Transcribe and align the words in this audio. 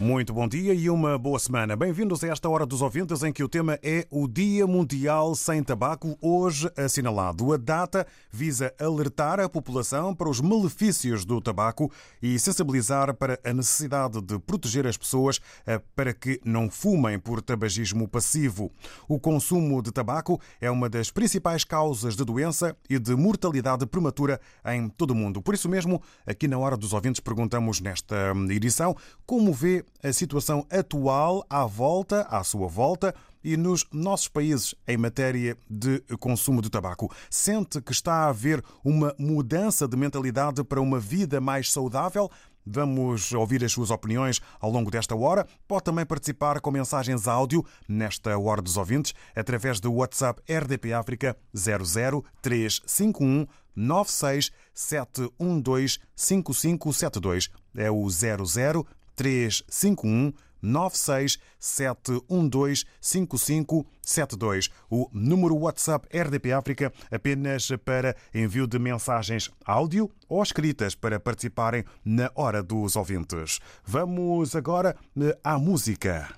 Muito 0.00 0.32
bom 0.32 0.46
dia 0.46 0.72
e 0.72 0.88
uma 0.88 1.18
boa 1.18 1.40
semana. 1.40 1.74
Bem-vindos 1.74 2.22
a 2.22 2.28
esta 2.28 2.48
hora 2.48 2.64
dos 2.64 2.82
ouvintes 2.82 3.24
em 3.24 3.32
que 3.32 3.42
o 3.42 3.48
tema 3.48 3.80
é 3.82 4.06
o 4.12 4.28
Dia 4.28 4.64
Mundial 4.64 5.34
Sem 5.34 5.60
Tabaco, 5.60 6.16
hoje 6.22 6.70
assinalado. 6.76 7.52
A 7.52 7.56
data 7.56 8.06
visa 8.30 8.72
alertar 8.78 9.40
a 9.40 9.48
população 9.48 10.14
para 10.14 10.28
os 10.28 10.40
malefícios 10.40 11.24
do 11.24 11.40
tabaco 11.40 11.90
e 12.22 12.38
sensibilizar 12.38 13.12
para 13.12 13.40
a 13.42 13.52
necessidade 13.52 14.20
de 14.22 14.38
proteger 14.38 14.86
as 14.86 14.96
pessoas 14.96 15.40
eh, 15.66 15.80
para 15.96 16.14
que 16.14 16.40
não 16.44 16.70
fumem 16.70 17.18
por 17.18 17.42
tabagismo 17.42 18.06
passivo. 18.06 18.70
O 19.08 19.18
consumo 19.18 19.82
de 19.82 19.90
tabaco 19.90 20.40
é 20.60 20.70
uma 20.70 20.88
das 20.88 21.10
principais 21.10 21.64
causas 21.64 22.14
de 22.14 22.24
doença 22.24 22.76
e 22.88 23.00
de 23.00 23.16
mortalidade 23.16 23.84
prematura 23.84 24.40
em 24.64 24.88
todo 24.88 25.10
o 25.10 25.14
mundo. 25.16 25.42
Por 25.42 25.54
isso 25.54 25.68
mesmo, 25.68 26.00
aqui 26.24 26.46
na 26.46 26.56
hora 26.56 26.76
dos 26.76 26.92
ouvintes 26.92 27.20
perguntamos 27.20 27.80
nesta 27.80 28.32
edição 28.48 28.96
como 29.26 29.52
vê 29.52 29.84
a 30.02 30.12
situação 30.12 30.66
atual 30.70 31.44
à 31.48 31.64
volta, 31.64 32.22
à 32.22 32.44
sua 32.44 32.68
volta 32.68 33.14
e 33.42 33.56
nos 33.56 33.86
nossos 33.92 34.28
países 34.28 34.74
em 34.86 34.96
matéria 34.96 35.56
de 35.68 36.00
consumo 36.18 36.60
de 36.60 36.70
tabaco. 36.70 37.12
Sente 37.30 37.80
que 37.80 37.92
está 37.92 38.14
a 38.14 38.28
haver 38.28 38.62
uma 38.84 39.14
mudança 39.18 39.88
de 39.88 39.96
mentalidade 39.96 40.62
para 40.64 40.80
uma 40.80 40.98
vida 40.98 41.40
mais 41.40 41.72
saudável? 41.72 42.30
Vamos 42.70 43.32
ouvir 43.32 43.64
as 43.64 43.72
suas 43.72 43.90
opiniões 43.90 44.42
ao 44.60 44.70
longo 44.70 44.90
desta 44.90 45.16
hora. 45.16 45.46
Pode 45.66 45.84
também 45.84 46.04
participar 46.04 46.60
com 46.60 46.70
mensagens 46.70 47.26
áudio 47.26 47.64
nesta 47.88 48.38
Hora 48.38 48.60
dos 48.60 48.76
Ouvintes 48.76 49.14
através 49.34 49.80
do 49.80 49.90
WhatsApp 49.94 50.42
RDP 50.46 50.92
África 50.92 51.34
00351 51.54 53.46
96712 53.74 55.98
5572. 56.14 57.48
É 57.74 57.90
o 57.90 58.06
00 58.10 58.86
351 59.18 60.32
96712 60.62 62.86
5572. 63.00 64.70
O 64.88 65.10
número 65.12 65.56
WhatsApp 65.56 66.08
RDP 66.16 66.52
África 66.52 66.92
apenas 67.10 67.68
para 67.84 68.14
envio 68.32 68.64
de 68.66 68.78
mensagens 68.78 69.50
áudio 69.64 70.10
ou 70.28 70.42
escritas 70.42 70.94
para 70.94 71.20
participarem 71.20 71.84
na 72.04 72.30
hora 72.34 72.62
dos 72.62 72.96
ouvintes. 72.96 73.60
Vamos 73.84 74.54
agora 74.54 74.94
à 75.42 75.58
música. 75.58 76.28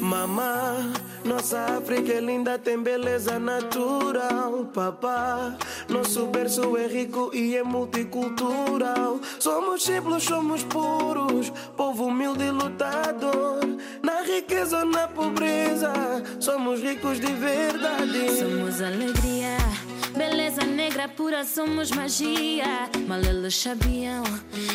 Mamá, 0.00 0.92
nossa 1.24 1.78
África 1.78 2.12
é 2.12 2.20
linda, 2.20 2.58
tem 2.58 2.78
beleza 2.82 3.38
natural. 3.38 4.64
Papá, 4.74 5.56
nosso 5.88 6.26
berço 6.26 6.76
é 6.76 6.86
rico 6.86 7.30
e 7.32 7.56
é 7.56 7.62
multicultural. 7.62 9.20
Somos 9.38 9.82
simples, 9.84 10.24
somos 10.24 10.64
puros, 10.64 11.50
povo 11.76 12.06
humilde 12.06 12.44
e 12.44 12.50
lutador. 12.50 13.60
Na 14.02 14.22
riqueza 14.22 14.80
ou 14.80 14.86
na 14.86 15.06
pobreza, 15.08 15.92
somos 16.40 16.80
ricos 16.80 17.20
de 17.20 17.32
verdade. 17.32 18.38
Somos 18.38 18.80
alegria. 18.80 19.56
Beleza 20.52 20.66
negra 20.66 21.08
pura, 21.08 21.44
somos 21.44 21.90
magia. 21.90 22.90
Mal 23.08 23.20
eles 23.20 23.56
sabiam. 23.56 24.22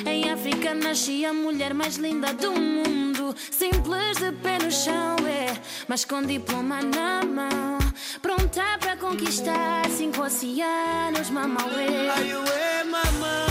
Em 0.08 0.32
África 0.32 0.74
nascia 0.74 1.30
a 1.30 1.34
mulher 1.34 1.76
mais 1.76 1.98
linda 1.98 2.34
do 2.34 2.52
mundo. 2.52 3.36
Simples 3.52 4.18
de 4.18 4.32
pé 4.32 4.58
no 4.58 4.72
chão, 4.72 5.16
é. 5.28 5.56
Mas 5.88 6.04
com 6.04 6.24
diploma 6.24 6.82
na 6.82 7.24
mão. 7.24 7.78
Pronta 8.24 8.78
para 8.80 8.98
conquistar 8.98 9.88
cinco 9.92 10.24
oceanos, 10.24 11.30
mamauê. 11.30 12.10
Ai, 12.10 12.36
ué, 12.36 12.84
mamãe. 12.84 13.47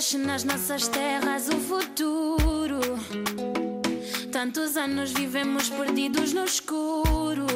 Nas 0.00 0.44
nossas 0.44 0.88
terras 0.88 1.46
o 1.48 1.60
futuro. 1.60 2.80
Tantos 4.32 4.74
anos 4.78 5.12
vivemos 5.12 5.68
perdidos 5.68 6.32
no 6.32 6.42
escuro. 6.46 7.46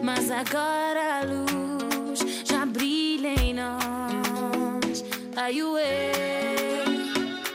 Mas 0.00 0.30
agora 0.30 1.18
a 1.18 1.24
luz 1.24 2.20
já 2.44 2.64
brilha 2.64 3.34
em 3.42 3.52
nós. 3.52 5.04
Ai, 5.34 5.60
ué. 5.60 6.12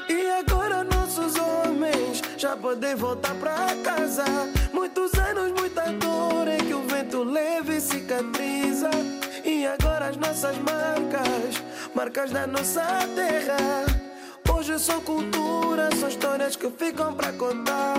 E 0.09 0.29
agora 0.29 0.83
nossos 0.83 1.35
homens 1.37 2.21
já 2.37 2.57
podem 2.57 2.95
voltar 2.95 3.33
pra 3.35 3.55
casa. 3.81 4.25
Muitos 4.73 5.13
anos, 5.13 5.53
muita 5.57 5.83
dor 5.93 6.49
em 6.49 6.59
que 6.59 6.73
o 6.73 6.85
vento 6.85 7.23
leve 7.23 7.77
e 7.77 7.81
cicatriza. 7.81 8.89
E 9.45 9.65
agora 9.65 10.09
as 10.09 10.17
nossas 10.17 10.57
marcas, 10.57 11.63
marcas 11.95 12.29
da 12.29 12.45
nossa 12.45 12.83
terra. 13.15 13.90
Hoje 14.61 14.77
são 14.77 15.01
cultura, 15.01 15.89
são 15.99 16.07
histórias 16.07 16.55
que 16.55 16.69
ficam 16.69 17.15
pra 17.15 17.33
contar. 17.33 17.95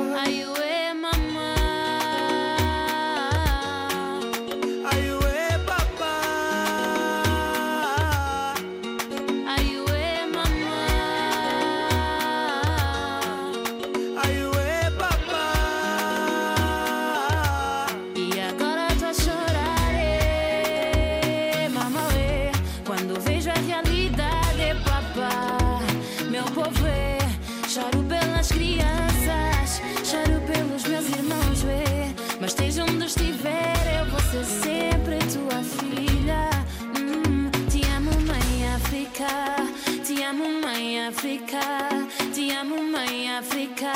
África. 41.32 41.88
Te 42.34 42.50
amo, 42.52 42.82
mãe 42.82 43.30
África. 43.30 43.92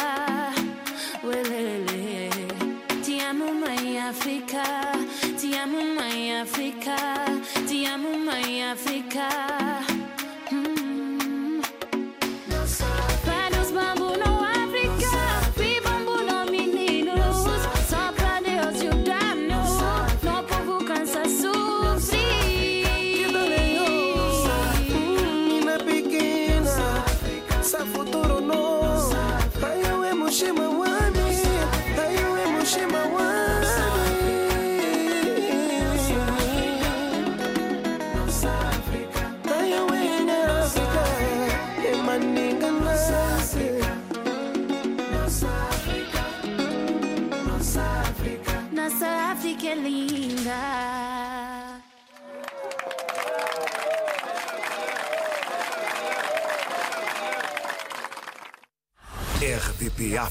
Uelele. 1.22 2.30
Te 3.04 3.20
amo, 3.20 3.52
mãe 3.52 3.98
África. 3.98 4.62
Te 5.38 5.54
amo, 5.58 5.84
mãe 5.94 6.40
África. 6.40 6.96
Te 7.68 7.84
amo, 7.86 8.18
mãe 8.18 8.64
África. 8.64 9.95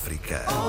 África. 0.06 0.65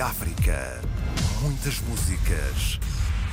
África. 0.00 0.80
Muitas 1.40 1.80
músicas. 1.80 2.78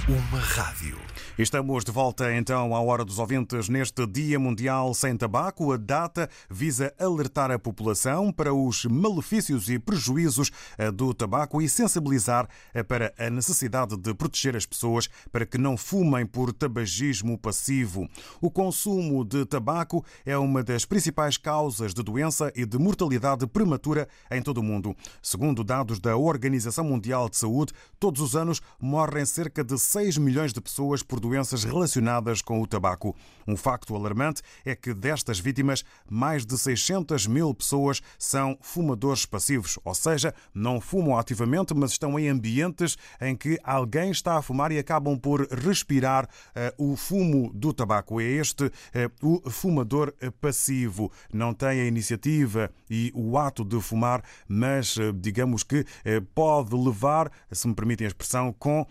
Uma 0.08 0.40
rádio. 0.40 0.98
Estamos 1.38 1.84
de 1.84 1.92
volta 1.92 2.34
então 2.34 2.74
à 2.74 2.80
Hora 2.80 3.04
dos 3.04 3.20
Ouvintes 3.20 3.68
neste 3.68 4.08
Dia 4.08 4.40
Mundial 4.40 4.94
Sem 4.94 5.18
Tabaco. 5.18 5.74
A 5.74 5.76
data 5.76 6.30
visa 6.50 6.94
alertar 6.98 7.52
a 7.52 7.60
população 7.60 8.32
para 8.32 8.54
os 8.54 8.86
malefícios 8.86 9.70
e 9.70 9.78
prejuízos 9.78 10.50
eh, 10.78 10.90
do 10.90 11.14
tabaco 11.14 11.62
e 11.62 11.68
sensibilizar 11.68 12.48
eh, 12.74 12.84
para 12.84 13.14
a 13.20 13.30
necessidade 13.30 13.98
de 13.98 14.14
proteger 14.14 14.56
as 14.56 14.66
pessoas 14.66 15.10
para 15.30 15.46
que 15.46 15.58
não 15.58 15.76
fumem 15.76 16.26
por 16.26 16.54
tabagismo 16.54 17.38
passivo. 17.38 18.08
O 18.40 18.50
consumo 18.50 19.26
de 19.26 19.46
tabaco 19.46 20.06
é 20.26 20.38
uma 20.38 20.64
das 20.64 20.86
principais 20.86 21.36
causas 21.36 21.94
de 21.94 22.02
doença 22.02 22.50
e 22.56 22.66
de 22.66 22.78
mortalidade 22.78 23.46
prematura 23.46 24.08
em 24.32 24.42
todo 24.42 24.60
o 24.60 24.64
mundo. 24.64 24.96
Segundo 25.22 25.66
dados 25.66 26.00
da 26.00 26.16
Organização 26.16 26.86
Mundial 26.86 27.28
de 27.28 27.36
Saúde, 27.36 27.74
todos 28.00 28.22
os 28.22 28.38
anos 28.38 28.62
morrem 28.80 29.26
cerca 29.26 29.66
de 29.66 29.78
6 29.78 30.18
milhões 30.18 30.54
de 30.54 30.62
pessoas 30.62 31.04
por 31.04 31.25
doenças 31.26 31.64
relacionadas 31.64 32.40
com 32.40 32.62
o 32.62 32.68
tabaco. 32.68 33.16
Um 33.48 33.58
facto 33.58 33.96
alarmante 33.96 34.44
é 34.64 34.76
que 34.76 34.94
destas 34.94 35.40
vítimas, 35.40 35.84
mais 36.10 36.46
de 36.46 36.58
600 36.58 37.26
mil 37.26 37.54
pessoas 37.54 38.02
são 38.18 38.58
fumadores 38.62 39.26
passivos, 39.26 39.80
ou 39.84 39.96
seja, 39.96 40.34
não 40.54 40.80
fumam 40.80 41.18
ativamente, 41.18 41.74
mas 41.74 41.92
estão 41.92 42.20
em 42.20 42.28
ambientes 42.28 42.96
em 43.20 43.36
que 43.36 43.60
alguém 43.64 44.12
está 44.12 44.38
a 44.38 44.42
fumar 44.42 44.72
e 44.72 44.78
acabam 44.78 45.18
por 45.18 45.48
respirar 45.52 46.30
eh, 46.54 46.74
o 46.78 46.96
fumo 46.96 47.52
do 47.54 47.74
tabaco. 47.74 48.22
É 48.22 48.24
este 48.24 48.72
eh, 48.94 49.10
o 49.22 49.50
fumador 49.50 50.14
eh, 50.22 50.30
passivo. 50.30 51.12
Não 51.34 51.54
tem 51.54 51.82
a 51.82 51.86
iniciativa 51.86 52.72
e 52.90 53.12
o 53.16 53.38
ato 53.38 53.66
de 53.66 53.82
fumar, 53.82 54.24
mas 54.48 54.96
digamos 55.16 55.64
que 55.64 55.86
pode 56.34 56.76
levar, 56.76 57.32
se 57.52 57.68
me 57.68 57.74
permitem 57.74 58.06
a 58.06 58.10
expressão, 58.10 58.54
com 58.54 58.86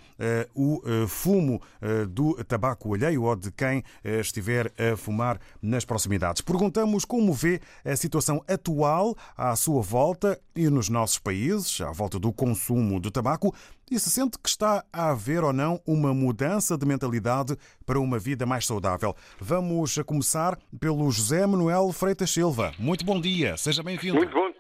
o 0.55 0.81
fumo 1.07 1.61
eh, 1.81 2.07
do 2.25 2.45
tabaco 2.45 2.95
alheio 2.95 3.25
ou 3.25 3.37
de 3.37 3.53
quem 3.53 3.83
eh, 4.03 4.21
estiver 4.21 4.73
a 4.79 4.97
fumar 4.97 5.39
nas 5.63 5.85
proximidades. 5.85 6.41
Perguntamos 6.41 7.05
como 7.05 7.33
vê 7.33 7.61
a 7.85 7.95
situação 7.97 8.43
atual 8.49 9.15
à 9.37 9.55
sua 9.55 9.83
volta 9.83 10.41
e 10.57 10.71
nos 10.71 10.89
nossos 10.89 11.19
países, 11.19 11.81
à 11.81 11.93
volta 11.93 12.19
do 12.19 12.33
consumo 12.33 13.01
de 13.01 13.11
tabaco, 13.11 13.55
e 13.91 13.99
se 13.99 14.11
sente 14.11 14.39
que 14.39 14.49
está 14.49 14.83
a 14.93 15.11
haver 15.11 15.45
ou 15.45 15.53
não 15.53 15.81
uma 15.87 16.15
mudança 16.15 16.79
de 16.79 16.87
mentalidade 16.87 17.57
para 17.85 17.99
uma 17.99 18.19
vida 18.19 18.47
mais 18.47 18.67
saudável. 18.67 19.15
Vamos 19.39 19.99
começar 20.07 20.57
pelo 20.81 21.11
José 21.11 21.47
Manuel 21.47 21.93
Freitas 21.93 22.31
Silva. 22.31 22.73
Muito 22.79 23.05
bom 23.05 23.21
dia, 23.21 23.57
seja 23.59 23.83
bem-vindo. 23.83 24.17
Muito 24.17 24.33
bom, 24.33 24.51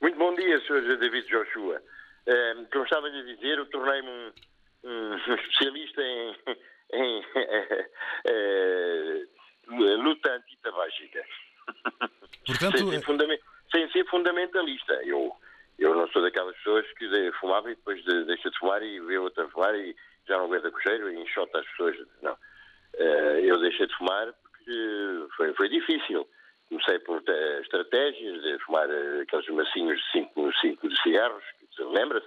muito 0.00 0.18
bom 0.18 0.34
dia, 0.34 0.58
Sr. 0.66 0.98
David 0.98 1.28
Joshua. 1.28 1.80
Eh, 2.26 2.54
como 2.72 2.84
estava 2.84 3.06
a 3.06 3.10
dizer, 3.10 3.58
eu 3.58 3.66
tornei-me 3.66 4.08
um, 4.08 4.32
um 4.84 5.14
especialista 5.36 6.02
em, 6.02 6.34
em 6.92 7.24
eh, 8.26 9.22
luta 9.68 10.32
antitabágica. 10.32 11.24
Portanto, 12.46 12.78
sem, 12.78 13.00
ser 13.00 13.40
sem 13.70 13.90
ser 13.90 14.04
fundamentalista. 14.06 14.94
Eu, 15.04 15.32
eu 15.78 15.94
não 15.94 16.08
sou 16.08 16.22
daquelas 16.22 16.56
pessoas 16.56 16.86
que 16.94 17.32
fumava 17.40 17.70
e 17.70 17.74
depois 17.74 18.02
de- 18.04 18.24
deixa 18.24 18.50
de 18.50 18.58
fumar 18.58 18.82
e 18.82 19.00
vê 19.00 19.18
outra 19.18 19.48
fumar 19.48 19.74
e 19.74 19.94
já 20.28 20.36
não 20.38 20.44
aguenta 20.46 20.70
cocheiro 20.70 21.10
e 21.10 21.20
enxota 21.20 21.58
as 21.60 21.66
pessoas. 21.68 21.96
Não. 22.20 22.36
Eh, 22.94 23.40
eu 23.44 23.58
deixei 23.60 23.86
de 23.86 23.96
fumar 23.96 24.32
porque 24.42 25.26
foi, 25.36 25.54
foi 25.54 25.68
difícil. 25.68 26.28
Comecei 26.68 26.98
por 27.00 27.22
eh, 27.26 27.60
estratégias 27.60 28.42
de 28.42 28.58
fumar 28.60 28.88
eh, 28.90 29.22
aqueles 29.22 29.48
macinhos 29.48 29.98
de 30.00 30.10
5 30.12 30.52
cinco 30.60 30.88
de 30.88 31.02
cigarros, 31.02 31.44
lembra-se? 31.78 32.26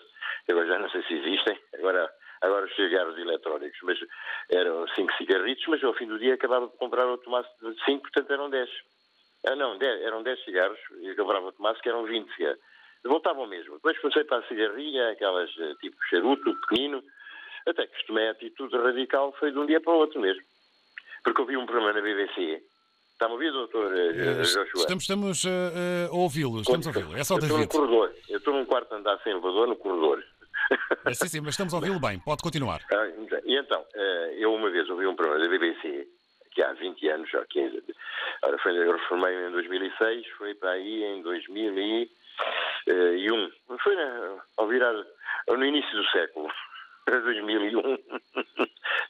Agora 0.50 0.68
já 0.68 0.80
não 0.80 0.90
sei 0.90 1.02
se 1.04 1.14
existem, 1.16 1.60
agora, 1.74 2.08
agora 2.42 2.66
os 2.66 2.76
cigarros 2.76 3.18
eletrónicos, 3.18 3.80
mas 3.84 3.98
eram 4.50 4.88
5 4.88 5.14
cigarritos, 5.14 5.66
mas 5.68 5.84
ao 5.84 5.94
fim 5.94 6.08
do 6.08 6.20
dia 6.20 6.34
acabava 6.34 6.68
de 6.68 6.78
comprar 6.78 7.06
outro 7.06 7.30
maço 7.30 7.50
de 7.62 7.84
5, 7.86 8.02
portanto 8.02 8.32
eram 8.32 8.50
10. 8.50 8.70
Ah, 9.48 9.56
não, 9.56 9.78
10, 9.78 10.02
eram 10.02 10.24
10 10.24 10.44
cigarros 10.44 10.80
e 11.02 11.16
comprava 11.16 11.48
outro 11.48 11.62
maço 11.62 11.82
que 11.82 11.90
eram 11.90 12.04
20 12.04 12.34
cigarros. 12.36 12.60
Voltavam 13.04 13.46
mesmo. 13.46 13.76
Depois 13.76 14.00
comecei 14.00 14.24
para 14.24 14.40
a 14.40 14.48
cigarrinha, 14.48 15.12
aquelas 15.12 15.50
eh, 15.60 15.76
tipo 15.80 15.96
charuto, 16.10 16.60
pequenino, 16.62 17.04
até 17.68 17.86
que 17.86 18.08
tomei 18.08 18.28
a 18.28 18.32
atitude 18.32 18.76
radical, 18.78 19.32
foi 19.40 19.52
de 19.52 19.60
um 19.60 19.66
dia 19.66 19.80
para 19.80 19.94
o 19.94 19.98
outro 19.98 20.20
mesmo. 20.20 20.42
Porque 21.24 21.42
eu 21.42 21.46
vi 21.46 21.58
um 21.58 21.66
programa 21.66 21.94
na 21.94 22.02
BBC. 22.02 22.64
Está-me 23.14 23.32
a 23.32 23.34
ouvir, 23.36 23.52
doutor 23.52 23.98
eh, 23.98 24.10
eh, 24.10 24.42
Joshua? 24.42 24.82
estamos, 24.82 25.04
estamos 25.04 25.46
eh, 25.46 26.08
a 26.10 26.14
ouvi-lo. 26.14 26.60
Estamos 26.60 26.86
a 26.86 26.90
ouvi-lo. 26.90 27.16
É 27.16 27.24
só 27.24 27.36
o 27.36 27.38
eu 27.38 27.44
estou 27.44 27.58
no 27.58 27.68
corredor. 27.68 28.16
Eu 28.28 28.38
estou 28.40 28.54
num 28.54 28.66
quarto 28.66 28.94
andar 28.94 29.18
sem 29.24 29.32
elevador, 29.32 29.68
no 29.68 29.76
corredor. 29.78 30.24
Eh, 31.06 31.14
Sim, 31.14 31.28
sim, 31.28 31.40
mas 31.42 31.50
estamos 31.52 31.74
a 31.74 31.78
ouvi-lo 31.78 32.00
bem. 32.00 32.20
Pode 32.20 32.42
continuar. 32.42 32.82
Ah, 32.92 33.08
E 33.46 33.56
então, 33.56 33.86
eh, 33.94 34.36
eu 34.38 34.54
uma 34.54 34.70
vez 34.70 34.90
ouvi 34.90 35.06
um 35.06 35.16
programa 35.16 35.40
da 35.44 35.50
BBC, 35.50 36.08
que 36.52 36.62
há 36.64 36.74
20 36.74 37.08
anos, 37.10 37.30
já 37.30 37.46
15, 37.46 37.84
ora, 38.44 38.58
foi, 38.60 38.76
eu 38.78 38.92
reformei 38.92 39.48
em 39.48 39.52
2006, 39.52 40.28
foi 40.38 40.56
para 40.56 40.72
aí 40.72 41.04
em 41.04 41.22
2001. 41.22 42.10
Foi 43.84 43.96
na, 43.96 44.38
ao 44.58 44.68
virar, 44.68 44.94
no 45.48 45.66
início 45.66 45.96
do 45.96 46.06
século, 46.10 46.52
2001. 47.08 47.80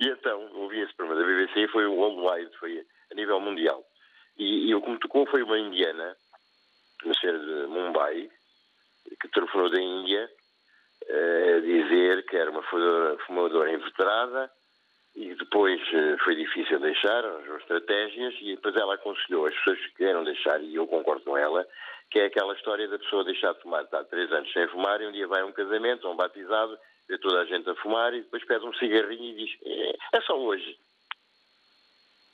e 0.01 0.07
então, 0.09 0.49
ouvi 0.55 0.81
esse 0.81 0.93
programa 0.95 1.21
da 1.21 1.27
BBC, 1.27 1.67
foi 1.69 1.85
worldwide, 1.85 2.55
foi 2.57 2.85
a 3.11 3.15
nível 3.15 3.39
mundial. 3.39 3.83
E, 4.37 4.67
e 4.69 4.75
o 4.75 4.81
que 4.81 4.89
me 4.89 4.99
tocou 4.99 5.25
foi 5.27 5.43
uma 5.43 5.57
indiana, 5.57 6.15
uma 7.03 7.13
senhora 7.13 7.39
de 7.39 7.67
Mumbai, 7.67 8.29
que 9.21 9.27
telefonou 9.29 9.69
da 9.69 9.79
Índia, 9.79 10.23
eh, 10.23 10.29
a 11.09 11.59
dizer 11.59 12.25
que 12.25 12.35
era 12.35 12.51
uma 12.51 12.63
fumadora, 12.63 13.17
fumadora 13.25 13.73
inveterada 13.73 14.51
e 15.15 15.33
depois 15.33 15.81
eh, 15.93 16.17
foi 16.23 16.35
difícil 16.35 16.79
deixar, 16.79 17.23
as 17.23 17.61
estratégias, 17.61 18.35
e 18.41 18.55
depois 18.55 18.75
ela 18.75 18.95
aconselhou 18.95 19.45
as 19.45 19.55
pessoas 19.55 19.79
que 19.79 19.95
queiram 19.95 20.25
deixar, 20.25 20.61
e 20.61 20.75
eu 20.75 20.85
concordo 20.85 21.23
com 21.23 21.37
ela, 21.37 21.65
que 22.11 22.19
é 22.19 22.25
aquela 22.25 22.53
história 22.53 22.87
da 22.87 22.99
pessoa 22.99 23.23
deixar 23.23 23.53
de 23.53 23.61
fumar, 23.61 23.83
está 23.83 24.01
há 24.01 24.03
três 24.03 24.29
anos 24.33 24.51
sem 24.51 24.67
fumar, 24.67 25.01
e 25.01 25.07
um 25.07 25.13
dia 25.13 25.27
vai 25.27 25.41
a 25.41 25.45
um 25.45 25.53
casamento, 25.53 26.05
a 26.05 26.11
um 26.11 26.17
batizado, 26.17 26.77
vê 27.07 27.17
toda 27.17 27.39
a 27.39 27.45
gente 27.45 27.69
a 27.69 27.75
fumar, 27.75 28.13
e 28.13 28.21
depois 28.23 28.45
pede 28.45 28.65
um 28.65 28.73
cigarrinho 28.73 29.23
e 29.23 29.45
diz, 29.45 29.57
é, 29.65 30.17
é 30.17 30.21
só 30.21 30.37
hoje. 30.37 30.77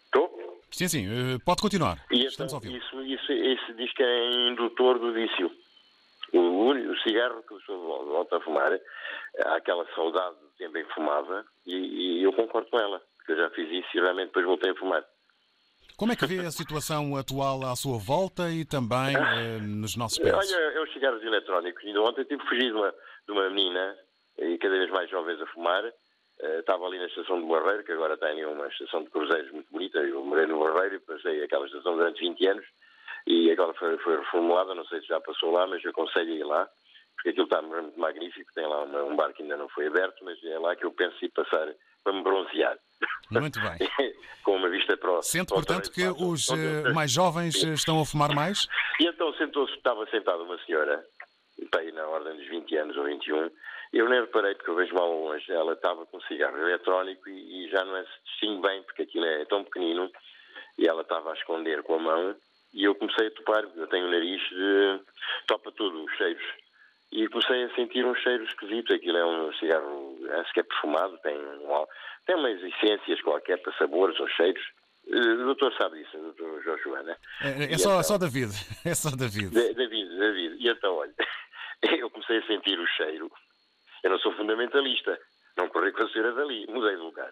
Estou? 0.06 0.60
Sim, 0.72 0.88
sim, 0.88 1.06
eh, 1.06 1.38
pode 1.46 1.62
continuar. 1.62 2.04
E 2.10 2.26
Estamos 2.26 2.52
então, 2.52 2.76
isso, 2.76 3.02
isso, 3.04 3.32
isso 3.32 3.74
diz 3.76 3.94
que 3.94 4.02
é 4.02 4.50
indutor 4.50 4.98
do 4.98 5.14
vício. 5.14 5.52
O, 6.34 6.70
o 6.72 6.98
cigarro 7.00 7.44
que 7.44 7.54
vol- 7.74 8.06
volta 8.06 8.38
a 8.38 8.42
fumar, 8.42 8.72
há 9.46 9.56
aquela 9.56 9.86
saudade 9.94 10.36
do 10.40 10.48
tempo 10.58 10.78
em 10.78 10.86
que 10.86 10.94
fumava, 10.94 11.46
e, 11.66 12.20
e 12.20 12.24
eu 12.24 12.32
concordo 12.34 12.70
com 12.70 12.80
ela, 12.80 13.02
porque 13.18 13.34
eu 13.34 13.38
já 13.38 13.50
fiz 13.50 13.70
isso 13.70 13.90
e 13.98 14.00
realmente 14.02 14.28
depois 14.28 14.46
voltei 14.46 14.72
a 14.72 14.76
fumar. 14.76 15.04
Como 15.98 16.12
é 16.12 16.16
que 16.16 16.26
vê 16.26 16.40
a 16.40 16.50
situação 16.52 17.16
atual 17.16 17.64
à 17.64 17.76
sua 17.76 17.98
volta 18.00 18.50
e 18.50 18.66
também 18.66 19.14
eh, 19.16 19.60
nos 19.62 19.96
nossos 19.96 20.18
pés? 20.18 20.34
Olha, 20.34 20.56
é 20.56 20.82
os 20.82 20.92
cigarros 20.94 21.22
eletrónicos. 21.24 21.84
Ainda 21.86 22.02
ontem 22.02 22.24
tive 22.24 22.42
fugir 22.48 22.72
de 22.72 22.74
uma, 22.74 22.92
de 23.26 23.32
uma 23.32 23.50
menina, 23.50 23.96
e 24.40 24.58
cada 24.58 24.78
vez 24.80 24.90
mais 24.90 25.10
jovens 25.10 25.40
a 25.42 25.46
fumar. 25.48 25.84
Eh, 26.40 26.60
estava 26.60 26.88
ali 26.88 26.98
na 26.98 27.06
estação 27.06 27.40
do 27.40 27.46
Barreiro, 27.48 27.84
que 27.84 27.92
agora 27.92 28.18
tem 28.18 28.44
uma 28.46 28.68
estação 28.68 29.04
de 29.04 29.10
cruzeiros 29.12 29.52
muito 29.52 29.70
bonita. 29.72 30.00
Eu 30.00 30.24
morei 30.26 30.48
no 30.48 30.60
Barreiro 30.64 30.96
e 30.96 31.00
passei 31.00 31.44
aquela 31.44 31.68
estação 31.68 31.96
durante 31.96 32.20
20 32.22 32.48
anos. 32.48 32.66
E 33.28 33.52
agora 33.52 33.74
foi, 33.74 33.98
foi 34.00 34.18
reformulada, 34.18 34.76
não 34.76 34.86
sei 34.86 35.02
se 35.02 35.08
já 35.08 35.20
passou 35.22 35.52
lá, 35.52 35.68
mas 35.68 35.84
eu 35.84 35.92
aconselho 35.92 36.34
a 36.34 36.36
ir 36.36 36.44
lá. 36.44 36.70
Porque 37.16 37.30
aquilo 37.30 37.46
está 37.46 37.62
muito 37.62 38.00
magnífico. 38.00 38.52
Tem 38.54 38.66
lá 38.66 38.84
um 38.84 39.16
bar 39.16 39.32
que 39.34 39.44
ainda 39.44 39.58
não 39.58 39.70
foi 39.70 39.88
aberto, 39.88 40.24
mas 40.26 40.44
é 40.44 40.58
lá 40.58 40.76
que 40.76 40.86
eu 40.86 40.92
penso 40.92 41.24
ir 41.24 41.30
passar 41.30 41.72
para 42.04 42.14
me 42.14 42.24
bronzear. 42.24 42.78
Muito 43.30 43.60
bem. 43.60 43.78
Com 44.44 44.56
uma 44.56 44.70
vista 44.70 44.98
para 44.98 45.22
Sente, 45.22 45.54
portanto, 45.54 45.92
que 45.92 46.04
os 46.04 46.50
eh, 46.50 46.92
mais 46.94 47.12
jovens 47.12 47.64
eh, 47.64 47.74
estão 47.74 48.02
a 48.02 48.06
fumar 48.06 48.34
mais? 48.34 48.68
E 49.00 49.06
então 49.06 49.32
sentou-se, 49.36 49.74
estava 49.74 50.06
sentada 50.08 50.42
uma 50.42 50.58
senhora, 50.66 51.06
está 51.62 51.80
aí 51.80 51.92
na 51.92 52.08
ordem 52.08 52.36
dos 52.36 52.48
20 52.48 52.76
anos 52.78 52.98
ou 52.98 53.04
21, 53.04 53.52
e 53.94 53.98
eu 54.00 54.10
nem 54.10 54.22
reparei 54.22 54.56
porque 54.56 54.72
eu 54.72 54.76
vejo 54.76 54.96
mal 54.96 55.12
longe, 55.12 55.52
ela 55.52 55.74
estava 55.74 56.06
com 56.08 56.18
um 56.18 56.22
cigarro 56.22 56.58
eletrónico 56.58 57.30
e, 57.30 57.66
e 57.66 57.70
já 57.70 57.86
não 57.86 57.96
é, 57.96 58.04
se 58.04 58.10
distingue 58.26 58.62
bem 58.62 58.84
porque 58.84 59.04
aquilo 59.04 59.26
é 59.26 59.46
tão 59.46 59.64
pequenino, 59.64 60.10
e 60.78 60.88
ela 60.88 61.04
estava 61.04 61.30
a 61.32 61.36
esconder 61.36 61.84
com 61.84 61.96
a 61.96 62.00
mão, 62.00 62.36
e 62.74 62.84
eu 62.84 62.96
comecei 62.96 63.28
a 63.28 63.32
topar, 63.32 63.64
eu 63.76 63.88
tenho 63.88 64.08
o 64.08 64.12
nariz 64.12 64.42
de 64.50 65.00
topa 65.48 65.72
tudo, 65.72 66.04
os 66.04 66.12
cheiros. 66.18 66.44
E 67.12 67.28
comecei 67.28 67.64
a 67.66 67.76
sentir 67.76 68.06
um 68.06 68.16
cheiro 68.16 68.44
esquisito. 68.46 68.94
Aquilo 68.94 69.18
é 69.18 69.26
um 69.26 69.54
cigarro, 69.54 70.18
é 70.30 70.64
perfumado, 70.64 71.18
tem, 71.24 71.36
um, 71.38 71.86
tem 72.26 72.36
umas 72.38 72.62
essências 72.64 73.22
qualquer 73.22 73.58
para 73.62 73.74
sabores 73.78 74.18
ou 74.20 74.28
cheiros. 74.30 74.64
Eh, 75.08 75.18
O 75.18 75.46
doutor 75.46 75.74
sabe 75.74 76.02
disso, 76.02 76.18
o 76.18 76.22
doutor 76.32 76.64
Joshua, 76.64 77.04
né? 77.04 77.16
É, 77.42 77.74
é 77.74 77.78
só, 77.78 77.90
então- 77.92 78.04
só 78.04 78.18
David. 78.18 78.52
É 78.86 78.96
só 78.96 79.10
David. 79.10 79.50
Da- 79.54 79.74
David, 79.74 80.18
David. 80.18 80.56
E 80.64 80.70
então, 80.70 80.96
olha, 80.96 81.14
eu 82.00 82.10
comecei 82.10 82.38
a 82.38 82.48
sentir 82.48 82.80
o 82.80 82.88
cheiro. 82.88 83.30
Eu 84.04 84.12
não 84.12 84.20
sou 84.20 84.32
fundamentalista. 84.34 85.20
Não 85.58 85.68
corri 85.68 85.92
com 85.92 86.04
a 86.04 86.10
senhora 86.10 86.32
dali. 86.34 86.66
Mudei 86.70 86.96
de 86.96 87.02
lugar. 87.02 87.32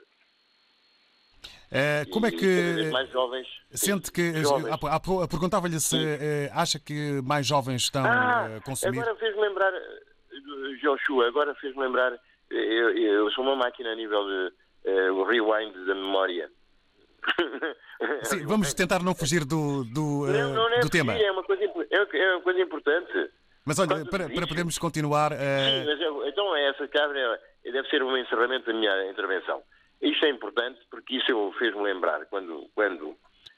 Eh, 1.71 2.05
como 2.11 2.25
é 2.25 2.29
E 2.29 2.35
vez 2.35 2.41
que 2.87 2.91
mais 2.91 3.09
jovens. 3.11 3.47
sente 3.71 4.11
que. 4.11 4.41
Jovens. 4.41 4.71
há 4.71 4.99
pou- 4.99 5.27
Perguntava-lhe 5.27 5.79
se 5.79 5.95
eh, 5.97 6.49
acha 6.53 6.79
que 6.79 7.21
mais 7.23 7.45
jovens 7.45 7.83
estão 7.83 8.03
Ah, 8.05 8.55
a 8.57 8.61
consumir. 8.61 8.99
agora 8.99 9.15
fez-me 9.17 9.41
lembrar, 9.41 9.71
eh, 9.73 10.75
Joshua, 10.81 11.27
agora 11.27 11.53
fez-me 11.55 11.81
lembrar, 11.83 12.13
eh, 12.13 12.19
eu, 12.51 12.97
eu 12.97 13.31
sou 13.31 13.43
uma 13.43 13.55
máquina 13.55 13.91
a 13.91 13.95
nível 13.95 14.25
de 14.25 14.53
eh, 14.85 15.11
o 15.11 15.23
rewind 15.23 15.73
da 15.85 15.93
memória. 15.93 16.49
Sim, 18.23 18.45
vamos 18.45 18.73
tentar 18.73 19.03
não 19.03 19.13
fugir 19.13 19.43
do, 19.45 19.83
do, 19.83 20.27
eh, 20.29 20.41
Não, 20.41 20.53
não 20.53 20.69
é 20.73 20.79
do 20.79 20.89
tema. 20.89 21.13
é 21.17 21.31
uma 21.31 21.43
coisa, 21.43 21.63
é 21.63 22.17
é 22.17 22.31
uma 22.35 22.41
coisa 22.41 22.59
importante. 22.61 23.29
Mas 23.65 23.77
olha, 23.77 24.05
para, 24.05 24.27
para 24.29 24.47
podermos 24.47 24.77
continuar. 24.79 25.31
eh, 25.33 25.81
Sim, 25.81 25.85
mas 25.85 26.01
eu- 26.01 26.27
então 26.27 26.55
é 26.55 26.69
essa 26.69 26.87
cabra 26.87 27.19
é- 27.65 27.71
deve 27.71 27.87
ser 27.89 28.01
um 28.01 28.17
encerramento 28.17 28.65
da 28.65 28.73
minha 28.73 29.09
intervenção. 29.11 29.61
Isto 30.01 30.25
é 30.25 30.29
importante 30.29 30.79
porque 30.89 31.17
isso 31.17 31.51
fez-me 31.57 31.81
lembrar 31.81 32.25
quando, 32.27 32.69
quando 32.73 33.15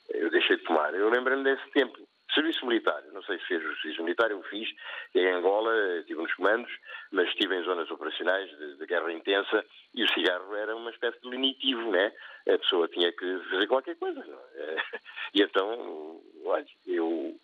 eu 0.09 0.29
deixei 0.29 0.57
de 0.57 0.63
fumar. 0.63 0.93
Eu 0.93 1.09
lembro-me 1.09 1.43
desse 1.43 1.69
tempo. 1.71 1.99
Serviço 2.33 2.65
militar, 2.65 3.03
não 3.11 3.21
sei 3.23 3.37
se 3.39 3.45
fez 3.45 3.61
o 3.61 3.75
serviço 3.81 4.03
militar, 4.03 4.31
eu 4.31 4.41
fiz 4.43 4.69
em 5.13 5.27
Angola, 5.27 5.73
estive 5.99 6.21
nos 6.21 6.33
comandos, 6.33 6.71
mas 7.11 7.27
estive 7.27 7.57
em 7.57 7.63
zonas 7.63 7.91
operacionais 7.91 8.49
de, 8.57 8.77
de 8.77 8.85
guerra 8.85 9.11
intensa 9.11 9.65
e 9.93 10.01
o 10.01 10.09
cigarro 10.13 10.55
era 10.55 10.73
uma 10.73 10.91
espécie 10.91 11.19
de 11.19 11.27
lenitivo, 11.27 11.91
né? 11.91 12.13
A 12.47 12.57
pessoa 12.57 12.87
tinha 12.87 13.11
que 13.11 13.39
fazer 13.49 13.67
qualquer 13.67 13.97
coisa. 13.97 14.21
é? 14.55 14.75
E 15.33 15.41
então, 15.41 16.21
olha, 16.45 16.65
eu 16.87 17.35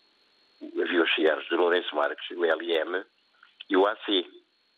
havia 0.82 1.02
os 1.02 1.14
cigarros 1.14 1.46
de 1.48 1.54
Lourenço 1.54 1.94
Marques, 1.94 2.30
o 2.30 2.44
LM, 2.44 3.04
e 3.68 3.76
o 3.76 3.86
AC. 3.86 4.26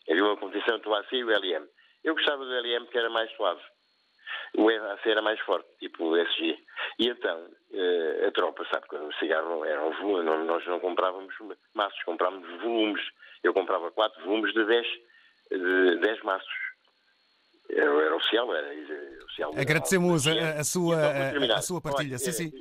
Havia 0.09 0.23
uma 0.23 0.37
competição 0.37 0.75
entre 0.75 0.89
o 0.89 0.95
AC 0.95 1.11
e 1.13 1.23
o 1.23 1.29
LM. 1.29 1.67
Eu 2.03 2.15
gostava 2.15 2.43
do 2.43 2.51
LM 2.51 2.85
que 2.87 2.97
era 2.97 3.09
mais 3.09 3.31
suave. 3.35 3.61
O 4.57 4.67
AC 4.69 5.05
era 5.09 5.21
mais 5.21 5.39
forte, 5.41 5.67
tipo 5.79 6.03
o 6.03 6.17
SG. 6.17 6.57
E 6.99 7.07
então, 7.07 7.47
eh, 7.73 8.25
a 8.27 8.31
tropa, 8.31 8.65
sabe 8.71 8.87
que 8.87 8.95
o 8.95 9.13
cigarro 9.13 9.63
era 9.63 9.81
um 9.85 9.91
volume, 9.93 10.23
não- 10.25 10.43
nós 10.45 10.65
não 10.67 10.79
comprávamos 10.79 11.33
maços, 11.73 12.01
comprávamos 12.03 12.47
volumes. 12.61 13.01
Eu 13.43 13.53
comprava 13.53 13.89
quatro 13.91 14.21
volumes 14.25 14.53
de 14.53 14.65
10, 14.65 14.87
de 15.51 15.95
10 16.01 16.21
maços. 16.23 16.51
Era, 17.69 17.85
era 18.03 18.15
oficial, 18.15 18.53
era, 18.53 18.67
era 18.73 19.23
oficial. 19.23 19.53
Agradecemos 19.57 20.27
a, 20.27 20.31
a 20.59 20.63
sua, 20.65 20.95
E 20.95 20.99
para 21.39 21.53
a- 21.55 21.57
a 21.57 21.61
sua 21.61 21.81
partilha. 21.81 22.09
olha, 22.09 22.19
sim, 22.19 22.29
eh, 22.29 22.33
sim. 22.33 22.51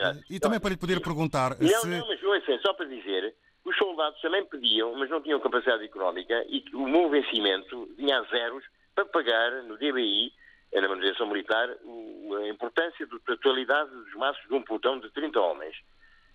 Eh. 0.00 0.22
E 0.30 0.40
também 0.40 0.56
Olha, 0.56 0.60
para 0.60 0.70
lhe 0.70 0.76
poder 0.78 1.00
perguntar 1.02 1.50
não, 1.60 1.68
se. 1.68 1.86
não, 1.88 2.08
mas 2.08 2.22
ouça, 2.22 2.58
só 2.62 2.72
para 2.72 2.86
dizer, 2.86 3.34
os 3.66 3.76
soldados 3.76 4.18
também 4.22 4.42
pediam, 4.46 4.94
mas 4.94 5.10
não 5.10 5.20
tinham 5.20 5.38
capacidade 5.40 5.84
económica 5.84 6.42
e 6.48 6.64
o 6.72 6.88
meu 6.88 7.10
vencimento 7.10 7.86
vinha 7.98 8.18
a 8.18 8.22
zeros 8.24 8.64
para 8.94 9.04
pagar 9.04 9.50
no 9.64 9.76
DBI, 9.76 10.28
eh, 10.28 10.32
na 10.80 10.88
manutenção 10.88 11.26
militar, 11.26 11.68
a 11.70 12.48
importância 12.48 13.06
da 13.06 13.18
totalidade 13.36 13.90
dos 13.90 14.14
maços 14.14 14.42
de 14.48 14.54
um 14.54 14.62
pelotão 14.62 14.98
de 14.98 15.10
30 15.12 15.40
homens. 15.40 15.76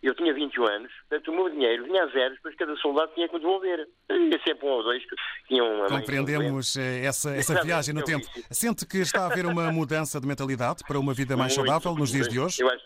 Eu 0.02 0.16
tinha 0.16 0.34
21 0.34 0.66
anos, 0.66 0.92
portanto 1.10 1.28
o 1.30 1.36
meu 1.36 1.50
dinheiro 1.50 1.84
vinha 1.84 2.04
a 2.04 2.08
zeros, 2.08 2.38
depois 2.38 2.56
cada 2.56 2.74
soldado 2.78 3.12
tinha 3.14 3.28
que 3.28 3.38
devolver. 3.38 3.86
Havia 4.08 4.40
sempre 4.48 4.66
um 4.66 4.70
ou 4.70 4.84
dois 4.84 5.04
que 5.04 5.16
tinham 5.50 5.76
uma 5.76 5.88
Compreendemos 5.88 6.78
eh, 6.78 7.04
essa, 7.04 7.36
essa 7.36 7.62
viagem 7.62 7.94
no 7.94 8.02
tempo. 8.02 8.26
Sente 8.50 8.88
que 8.88 9.00
está 9.00 9.24
a 9.24 9.26
haver 9.26 9.46
uma 9.46 9.70
mudança 9.74 10.22
de 10.22 10.26
mentalidade 10.26 10.86
para 10.88 10.98
uma 10.98 11.14
vida 11.14 11.36
mais 11.36 11.56
Muito, 11.56 11.68
saudável 11.68 12.00
nos 12.00 12.12
dias 12.12 12.30
de 12.30 12.40
hoje? 12.40 12.62
Eu 12.62 12.70
acho. 12.70 12.86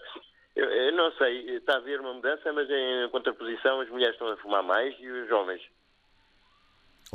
Eu, 0.55 0.65
eu 0.65 0.91
não 0.93 1.11
sei, 1.13 1.57
está 1.57 1.75
a 1.75 1.77
haver 1.77 1.99
uma 1.99 2.13
mudança, 2.13 2.51
mas 2.51 2.67
em 2.67 3.09
contraposição 3.11 3.79
as 3.79 3.89
mulheres 3.89 4.15
estão 4.15 4.27
a 4.29 4.37
fumar 4.37 4.63
mais 4.63 4.95
e 4.99 5.07
os 5.07 5.29
jovens. 5.29 5.61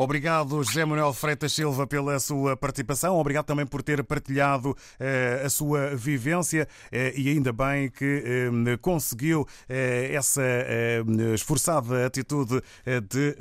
Obrigado, 0.00 0.62
José 0.62 0.84
Manuel 0.84 1.12
Freitas 1.12 1.52
Silva, 1.52 1.84
pela 1.84 2.20
sua 2.20 2.56
participação. 2.56 3.18
Obrigado 3.18 3.46
também 3.46 3.66
por 3.66 3.82
ter 3.82 4.04
partilhado 4.04 4.72
eh, 5.00 5.42
a 5.44 5.50
sua 5.50 5.88
vivência 5.96 6.68
eh, 6.92 7.12
e 7.16 7.28
ainda 7.28 7.52
bem 7.52 7.90
que 7.90 8.22
eh, 8.24 8.76
conseguiu 8.80 9.44
eh, 9.68 10.10
essa 10.14 10.40
eh, 10.40 11.02
esforçada 11.34 12.06
atitude 12.06 12.62
eh, 12.86 13.00
de 13.00 13.34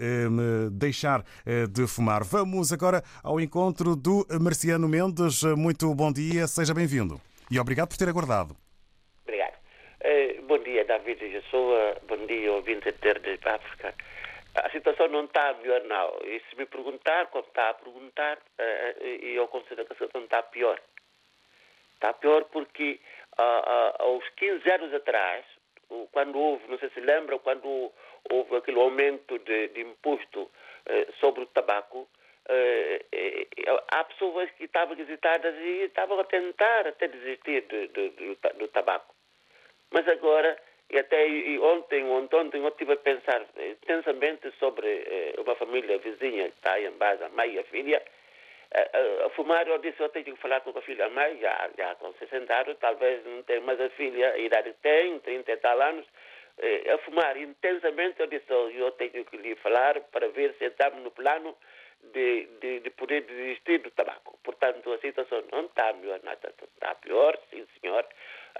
deixar 0.72 1.24
de 1.70 1.86
fumar. 1.86 2.24
Vamos 2.24 2.74
agora 2.74 3.04
ao 3.22 3.40
encontro 3.40 3.96
do 3.96 4.26
Marciano 4.42 4.90
Mendes. 4.90 5.44
Muito 5.56 5.94
bom 5.94 6.12
dia, 6.12 6.48
seja 6.48 6.74
bem-vindo. 6.74 7.22
E 7.52 7.60
obrigado 7.60 7.90
por 7.90 7.98
ter 7.98 8.10
aguardado. 8.10 8.58
Obrigado. 9.24 9.54
Bom 10.48 10.58
dia, 10.64 10.84
David 10.86 11.20
Jessoa. 11.20 11.98
Bom 12.08 12.26
dia, 12.26 12.52
ouvinte 12.52 12.92
ter 12.94 13.20
de 13.20 13.38
África. 13.48 13.94
A 14.64 14.70
situação 14.72 15.08
não 15.10 15.26
está 15.26 15.54
melhor, 15.54 15.84
não. 15.84 16.18
E 16.24 16.42
se 16.50 16.56
me 16.56 16.66
perguntar, 16.66 17.28
como 17.28 17.46
está 17.46 17.70
a 17.70 17.74
perguntar, 17.76 18.40
eh, 18.58 18.96
eh, 19.00 19.20
eu 19.34 19.48
considero 19.48 19.86
que 19.86 19.94
a 19.94 19.96
situação 19.96 20.24
está 20.24 20.42
pior. 20.42 20.82
Está 21.94 22.14
pior 22.14 22.46
porque 22.46 23.00
ah, 23.38 23.64
ah, 23.66 24.04
aos 24.04 24.28
15 24.30 24.72
anos 24.72 24.94
atrás, 24.94 25.46
quando 26.12 26.40
houve, 26.40 26.68
não 26.68 26.80
sei 26.80 26.90
se 26.90 27.00
lembra, 27.00 27.38
quando 27.40 27.92
houve 28.32 28.56
aquele 28.56 28.80
aumento 28.80 29.38
de, 29.40 29.68
de 29.70 29.82
imposto 29.82 30.50
eh, 30.88 31.08
sobre 31.20 31.44
o 31.44 31.48
tabaco, 31.48 32.10
há 33.92 34.04
pessoas 34.06 34.50
que 34.52 34.64
estavam 34.64 34.98
hesitadas 34.98 35.54
e 35.56 35.84
estavam 35.84 36.20
a 36.20 36.24
tentar 36.24 36.88
até 36.88 37.08
desistir 37.08 37.62
do, 37.64 37.88
do, 37.90 38.10
do, 38.10 38.58
do 38.58 38.68
tabaco. 38.70 39.14
Mas 39.92 40.08
agora, 40.08 40.58
e 40.90 40.98
até 40.98 41.28
e 41.28 41.60
ontem, 41.60 42.04
ontem, 42.06 42.38
ontem 42.38 42.62
eu 42.62 42.68
estive 42.70 42.94
a 42.94 42.98
pensar 42.98 43.46
eh, 43.58 43.72
intensamente 43.72 44.52
sobre 44.60 44.88
eh, 44.88 45.36
uma 45.38 45.56
família 45.56 45.98
vizinha 45.98 46.50
que 46.50 46.58
está 46.58 46.80
em 46.80 46.92
base, 46.92 47.24
a 47.24 47.30
mãe 47.30 47.54
e 47.54 47.60
a 47.60 47.64
filha, 47.66 48.02
eh, 48.72 48.90
eh, 48.94 49.26
a 49.26 49.30
fumar, 49.30 49.68
eu 49.68 49.78
disse, 49.80 50.00
eu 50.00 50.10
tenho 50.10 50.26
que 50.26 50.42
falar 50.42 50.62
com 50.62 50.78
a 50.78 50.82
filha. 50.82 51.06
A 51.06 51.10
mãe, 51.10 51.38
já, 51.40 51.70
já 51.78 51.96
com 51.96 52.14
60 52.14 52.54
anos, 52.54 52.78
talvez 52.80 53.26
não 53.26 53.44
tenha 53.44 53.62
mais 53.62 53.80
a 53.80 53.90
filha, 53.92 54.32
a 54.32 54.38
idade 54.38 54.74
tem, 54.82 55.20
30 55.20 55.52
e 55.52 55.58
tal 55.58 55.82
anos, 55.82 56.06
eh, 56.58 56.92
a 56.92 56.98
fumar 57.00 57.38
intensamente, 57.38 58.20
eu 58.20 58.28
disse, 58.28 58.52
oh, 58.52 58.70
eu 58.70 58.92
tenho 58.92 59.24
que 59.26 59.38
lhe 59.38 59.56
falar 59.56 60.00
para 60.12 60.28
ver 60.30 60.54
se 60.58 60.66
estamos 60.66 61.02
no 61.04 61.12
plano 61.12 61.56
de, 62.14 62.46
de, 62.62 62.80
de 62.82 62.90
poder 62.92 63.22
desistir 63.22 63.80
do 63.80 63.92
tabaco. 63.92 64.38
Portanto, 64.44 64.92
a 64.92 64.98
situação 65.00 65.44
não 65.52 65.66
está 65.66 65.94
melhor, 65.94 66.20
nada 66.24 66.54
está 66.62 66.96
pior, 66.96 67.38
sim 67.50 67.66
senhor, 67.82 68.06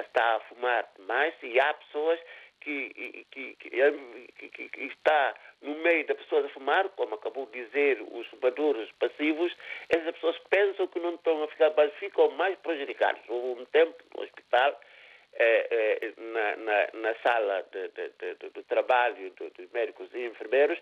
está 0.02 0.36
a 0.36 0.40
fumar 0.42 0.88
mais 1.00 1.34
e 1.44 1.60
há 1.60 1.74
pessoas 1.74 2.20
que, 2.62 3.26
que, 3.32 3.56
que, 3.56 4.70
que, 4.70 4.84
está 4.86 5.34
no 5.62 5.76
meio 5.76 6.06
das 6.06 6.18
pessoas 6.18 6.46
a 6.46 6.50
fumar, 6.50 6.90
como 6.90 7.16
acabou 7.16 7.46
de 7.48 7.64
dizer 7.64 8.02
os 8.12 8.28
fumadores 8.28 8.92
passivos, 9.00 9.56
essas 9.90 10.12
pessoas 10.16 10.38
pensam 10.50 10.88
que 10.88 11.00
não 11.00 11.16
estão 11.16 11.44
a 11.44 11.48
ficar, 11.48 11.72
mas 11.76 11.94
ficam 11.96 12.30
mais 12.32 12.58
prejudicados. 12.60 13.22
Houve 13.28 13.62
um 13.62 13.66
tempo 13.66 13.96
no 14.16 14.24
hospital, 14.24 14.80
eh, 15.40 15.68
eh, 16.02 16.14
na, 16.18 16.56
na, 16.58 16.88
na, 16.94 17.16
sala 17.22 17.64
de, 17.72 17.88
de, 17.90 18.10
de, 18.36 18.50
do 18.50 18.64
trabalho 18.64 19.32
dos 19.32 19.72
médicos 19.72 20.10
e 20.14 20.26
enfermeiros, 20.26 20.80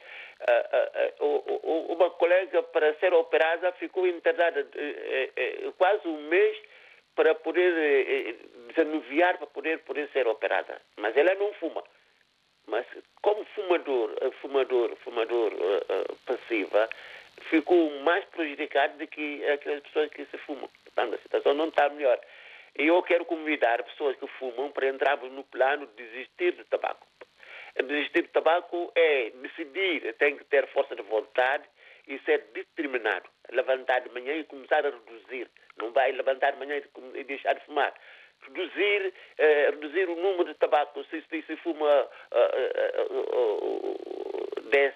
eh, 0.47 1.13
uma 1.19 2.09
colega, 2.11 2.63
para 2.63 2.93
ser 2.95 3.13
operada, 3.13 3.71
ficou 3.73 4.07
internada 4.07 4.65
quase 5.77 6.07
um 6.07 6.21
mês 6.29 6.57
para 7.15 7.33
poder 7.35 7.73
eh, 7.77 8.35
desanuviar, 8.67 9.37
para 9.37 9.47
poder, 9.47 9.79
poder 9.79 10.09
ser 10.09 10.27
operada. 10.27 10.81
Mas 10.97 11.15
ela 11.15 11.33
não 11.35 11.53
fuma. 11.53 11.83
Mas 12.67 12.85
como 13.21 13.45
fumador, 13.45 14.15
eh, 14.21 14.31
fumador, 14.41 14.95
fumador 14.97 15.53
uh, 15.53 16.15
passiva, 16.25 16.89
ficou 17.49 17.91
mais 18.01 18.25
prejudicado 18.25 18.97
do 18.97 19.07
que 19.07 19.45
aquelas 19.47 19.81
pessoas 19.83 20.09
que 20.11 20.25
se 20.25 20.37
fumam. 20.39 20.69
Portanto, 20.83 21.15
a 21.15 21.17
situação 21.19 21.53
não 21.53 21.67
está 21.67 21.89
melhor. 21.89 22.19
E 22.77 22.87
eu 22.87 23.01
quero 23.03 23.25
convidar 23.25 23.83
pessoas 23.83 24.17
que 24.17 24.27
fumam 24.27 24.71
para 24.71 24.89
entrarmos 24.89 25.31
no 25.31 25.43
plano 25.43 25.87
de 25.87 26.03
desistir 26.03 26.51
do 26.53 26.65
tabaco. 26.65 27.07
Desistir 27.75 28.23
do 28.23 28.29
tabaco 28.29 28.91
é 28.95 29.31
decidir, 29.31 30.13
tem 30.15 30.37
que 30.37 30.45
ter 30.45 30.67
força 30.67 30.95
de 30.95 31.01
vontade 31.03 31.63
e 32.07 32.17
ser 32.19 32.45
determinado. 32.53 33.29
Levantar 33.51 34.01
de 34.01 34.09
manhã 34.09 34.33
e 34.35 34.43
começar 34.43 34.85
a 34.85 34.89
reduzir. 34.89 35.49
Não 35.77 35.91
vai 35.91 36.11
levantar 36.11 36.51
de 36.51 36.59
manhã 36.59 36.81
e 37.13 37.23
deixar 37.23 37.53
de 37.53 37.65
fumar. 37.65 37.93
Reduzir, 38.41 39.13
eh, 39.37 39.69
reduzir 39.71 40.09
o 40.09 40.15
número 40.15 40.45
de 40.45 40.53
tabaco. 40.55 41.03
Se, 41.05 41.21
se, 41.29 41.41
se 41.43 41.55
fuma 41.57 42.03
uh, 42.03 43.11
uh, 43.11 43.21
uh, 43.21 44.61
10 44.69 44.93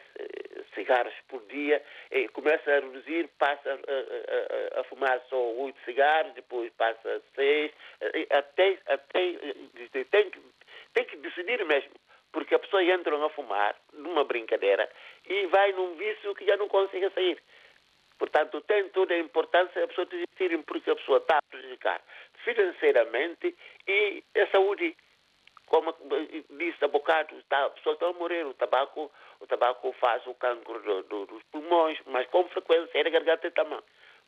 cigarros 0.76 1.14
por 1.28 1.42
dia, 1.48 1.82
e 2.12 2.28
começa 2.30 2.72
a 2.72 2.80
reduzir, 2.80 3.28
passa 3.38 3.72
a, 3.72 4.80
a, 4.80 4.84
fumar 4.86 5.20
só 5.30 5.38
8 5.38 5.78
cigarros, 5.84 6.34
depois 6.34 6.72
passa 6.74 7.16
a 7.16 7.20
6, 7.36 7.72
até, 8.30 8.78
até 8.88 9.36
tem, 10.10 10.30
que, 10.30 10.40
tem 10.94 11.06
que 11.06 11.18
decidir 11.18 11.66
mesmo 11.66 11.92
porque 12.32 12.56
a 12.56 12.60
pessoa 12.60 12.84
entra 12.84 13.16
a 13.26 13.30
fumar 13.30 13.76
numa 13.94 14.24
brincadeira 14.24 14.90
e 15.28 15.46
vai 15.48 15.72
num 15.74 15.96
vício 15.96 16.36
que 16.36 16.46
já 16.46 16.58
não 16.58 16.68
consegue 16.68 17.10
sair. 17.12 17.42
Portanto, 18.20 18.60
tem 18.62 18.90
toda 18.90 19.14
a 19.14 19.18
importância 19.18 19.84
a 19.84 19.88
pessoa 19.88 20.06
desistir, 20.06 20.56
porque 20.66 20.92
a 20.92 20.96
pessoa 20.96 21.20
está 21.20 21.38
a 21.38 21.42
prejudicar 21.50 22.02
financeiramente 22.44 23.56
e 23.88 24.24
a 24.38 24.48
saúde. 24.48 24.96
Como 25.66 25.96
disse 26.58 26.84
há 26.84 26.88
bocado, 26.88 27.36
a 27.52 27.70
pessoa 27.70 27.94
está 27.94 28.08
a 28.08 28.14
morrer. 28.14 28.44
O 28.46 28.54
tabaco, 28.56 29.12
o 29.40 29.48
tabaco 29.48 29.94
faz 29.94 30.26
o 30.26 30.34
cancro 30.34 30.82
do, 30.82 31.04
do, 31.04 31.26
dos 31.28 31.44
pulmões, 31.44 31.98
mas 32.08 32.28
com 32.28 32.44
frequência 32.50 32.98
é 32.98 33.04
da 33.04 33.10
garganta 33.12 33.52
também. 33.52 33.80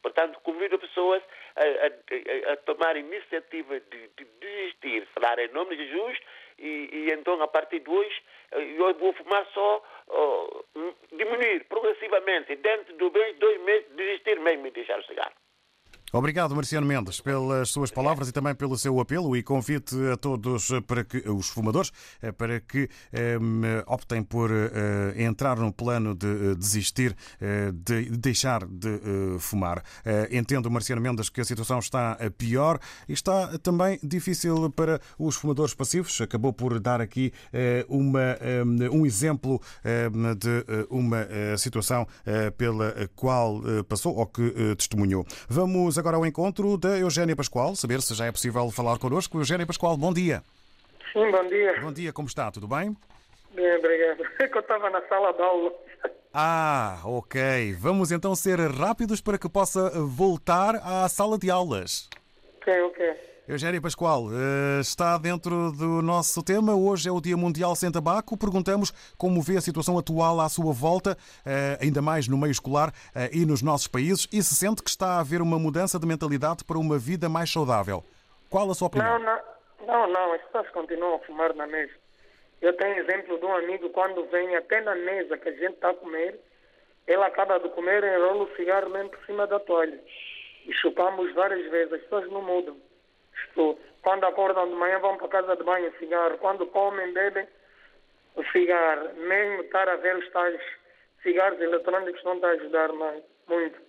Portanto, 0.03 0.39
convido 0.41 0.79
pessoas 0.79 1.21
a, 1.55 2.49
a, 2.49 2.53
a 2.53 2.57
tomar 2.57 2.95
iniciativa 2.95 3.79
de, 3.79 4.07
de 4.09 4.25
desistir, 4.39 5.07
falar 5.13 5.37
em 5.39 5.47
nome 5.49 5.75
de 5.75 5.87
Jesus 5.87 6.17
e, 6.61 6.89
e 6.91 7.13
então 7.13 7.41
a 7.41 7.47
partir 7.47 7.79
de 7.79 7.89
hoje 7.89 8.21
eu 8.51 8.93
vou 8.95 9.13
fumar 9.13 9.45
só 9.53 9.83
uh, 10.09 10.65
diminuir 11.13 11.65
progressivamente, 11.65 12.55
dentro 12.57 12.93
de 12.93 13.33
dois 13.39 13.61
meses 13.61 13.87
desistir 13.95 14.39
mesmo 14.39 14.67
e 14.67 14.71
deixar 14.71 14.99
o 14.99 15.03
cigarro. 15.03 15.40
Obrigado, 16.13 16.53
Marciano 16.53 16.85
Mendes, 16.85 17.21
pelas 17.21 17.69
suas 17.69 17.89
palavras 17.89 18.27
e 18.27 18.33
também 18.33 18.53
pelo 18.53 18.77
seu 18.77 18.99
apelo 18.99 19.33
e 19.33 19.41
convite 19.41 19.95
a 20.11 20.17
todos 20.17 20.69
para 20.85 21.05
que 21.05 21.19
os 21.29 21.47
fumadores 21.47 21.89
eh, 22.21 22.33
para 22.33 22.59
que 22.59 22.89
um, 23.39 23.61
optem 23.87 24.21
por 24.21 24.51
uh, 24.51 24.53
entrar 25.15 25.57
no 25.57 25.71
plano 25.71 26.13
de 26.13 26.27
uh, 26.27 26.55
desistir, 26.55 27.15
de 27.73 28.09
deixar 28.17 28.65
de 28.65 28.99
fumar. 29.39 29.83
entendo, 30.29 30.69
Marciano 30.69 31.01
Mendes, 31.01 31.29
que 31.29 31.39
a 31.39 31.45
situação 31.45 31.79
está 31.79 32.17
pior 32.37 32.77
e 33.07 33.13
está 33.13 33.57
também 33.59 33.97
difícil 34.03 34.69
para 34.69 34.99
os 35.17 35.35
fumadores 35.35 35.73
passivos. 35.73 36.19
Acabou 36.19 36.51
por 36.51 36.79
dar 36.79 36.99
aqui 36.99 37.31
uma, 37.87 38.37
um 38.91 39.05
exemplo 39.05 39.61
de 40.37 40.65
uma 40.89 41.25
situação 41.57 42.07
pela 42.57 42.93
qual 43.15 43.61
passou 43.87 44.15
ou 44.15 44.25
que 44.25 44.75
testemunhou. 44.75 45.25
Vamos 45.47 45.97
agora 46.01 46.17
ao 46.17 46.25
encontro 46.25 46.77
da 46.77 46.97
Eugénia 46.97 47.35
Pascoal, 47.35 47.75
saber 47.75 48.01
se 48.01 48.15
já 48.15 48.25
é 48.25 48.31
possível 48.31 48.69
falar 48.71 48.97
connosco. 48.97 49.37
Eugénia 49.37 49.67
Pascoal, 49.67 49.95
bom 49.95 50.11
dia. 50.11 50.41
Sim, 51.13 51.29
bom 51.29 51.47
dia. 51.47 51.79
Bom 51.79 51.93
dia, 51.93 52.11
como 52.11 52.27
está? 52.27 52.51
Tudo 52.51 52.67
bem? 52.67 52.97
Bem, 53.53 53.77
obrigado. 53.77 54.25
É 54.39 54.47
que 54.49 54.57
eu 54.57 54.61
estava 54.61 54.89
na 54.89 55.01
sala 55.07 55.31
de 55.31 55.41
aula. 55.41 55.71
Ah, 56.33 56.99
ok. 57.05 57.75
Vamos 57.79 58.11
então 58.11 58.33
ser 58.35 58.59
rápidos 58.59 59.21
para 59.21 59.37
que 59.37 59.47
possa 59.47 59.91
voltar 59.91 60.75
à 60.77 61.07
sala 61.07 61.37
de 61.37 61.51
aulas. 61.51 62.09
Ok, 62.57 62.81
ok. 62.81 63.30
Eugénia 63.47 63.81
Pascoal, 63.81 64.27
eh, 64.31 64.81
está 64.81 65.17
dentro 65.17 65.71
do 65.71 66.01
nosso 66.03 66.43
tema. 66.43 66.75
Hoje 66.75 67.09
é 67.09 67.11
o 67.11 67.19
Dia 67.19 67.35
Mundial 67.35 67.75
Sem 67.75 67.91
Tabaco. 67.91 68.37
Perguntamos 68.37 68.91
como 69.17 69.41
vê 69.41 69.57
a 69.57 69.61
situação 69.61 69.97
atual 69.97 70.39
à 70.39 70.47
sua 70.47 70.71
volta, 70.71 71.17
eh, 71.43 71.75
ainda 71.81 72.03
mais 72.03 72.27
no 72.27 72.37
meio 72.37 72.51
escolar 72.51 72.93
eh, 73.15 73.31
e 73.33 73.43
nos 73.43 73.63
nossos 73.63 73.87
países, 73.87 74.27
e 74.31 74.43
se 74.43 74.53
sente 74.53 74.83
que 74.83 74.89
está 74.91 75.17
a 75.17 75.19
haver 75.21 75.41
uma 75.41 75.57
mudança 75.57 75.97
de 75.97 76.05
mentalidade 76.05 76.63
para 76.63 76.77
uma 76.77 76.99
vida 76.99 77.27
mais 77.27 77.51
saudável. 77.51 78.03
Qual 78.47 78.69
a 78.69 78.75
sua 78.75 78.87
opinião? 78.87 79.17
Não, 79.17 79.25
não, 79.25 79.87
não, 79.87 80.07
não. 80.07 80.33
as 80.33 80.41
pessoas 80.43 80.69
continuam 80.69 81.15
a 81.15 81.19
fumar 81.19 81.53
na 81.55 81.65
mesa. 81.65 81.93
Eu 82.61 82.77
tenho 82.77 82.99
exemplo 82.99 83.39
de 83.39 83.45
um 83.45 83.55
amigo, 83.55 83.89
quando 83.89 84.23
vem 84.29 84.55
até 84.55 84.81
na 84.81 84.93
mesa 84.93 85.35
que 85.35 85.49
a 85.49 85.53
gente 85.53 85.73
está 85.73 85.89
a 85.89 85.95
comer, 85.95 86.39
ele 87.07 87.23
acaba 87.23 87.59
de 87.59 87.69
comer 87.69 88.03
enrola 88.03 88.43
o 88.43 88.55
cigarro 88.55 88.91
mesmo 88.91 89.09
por 89.09 89.25
cima 89.25 89.47
da 89.47 89.59
toalha. 89.59 89.99
E 90.67 90.73
chupamos 90.75 91.33
várias 91.33 91.69
vezes, 91.71 91.93
as 91.93 92.01
pessoas 92.03 92.29
não 92.29 92.43
mudam. 92.43 92.77
Quando 94.01 94.25
acordam 94.25 94.67
de 94.67 94.75
manhã 94.75 94.99
vão 94.99 95.17
para 95.17 95.27
casa 95.27 95.55
de 95.55 95.63
banho, 95.63 95.93
cigarro. 95.99 96.37
Quando 96.39 96.65
comem, 96.67 97.13
bebem, 97.13 97.47
o 98.35 98.43
cigarro. 98.45 99.13
Mesmo 99.15 99.63
estar 99.63 99.87
a 99.87 99.95
ver 99.97 100.17
os 100.17 100.29
tais 100.31 100.61
cigarros 101.21 101.59
eletrônicos 101.59 102.23
não 102.23 102.35
está 102.35 102.47
a 102.47 102.51
ajudar 102.51 102.91
mais, 102.93 103.23
muito. 103.47 103.79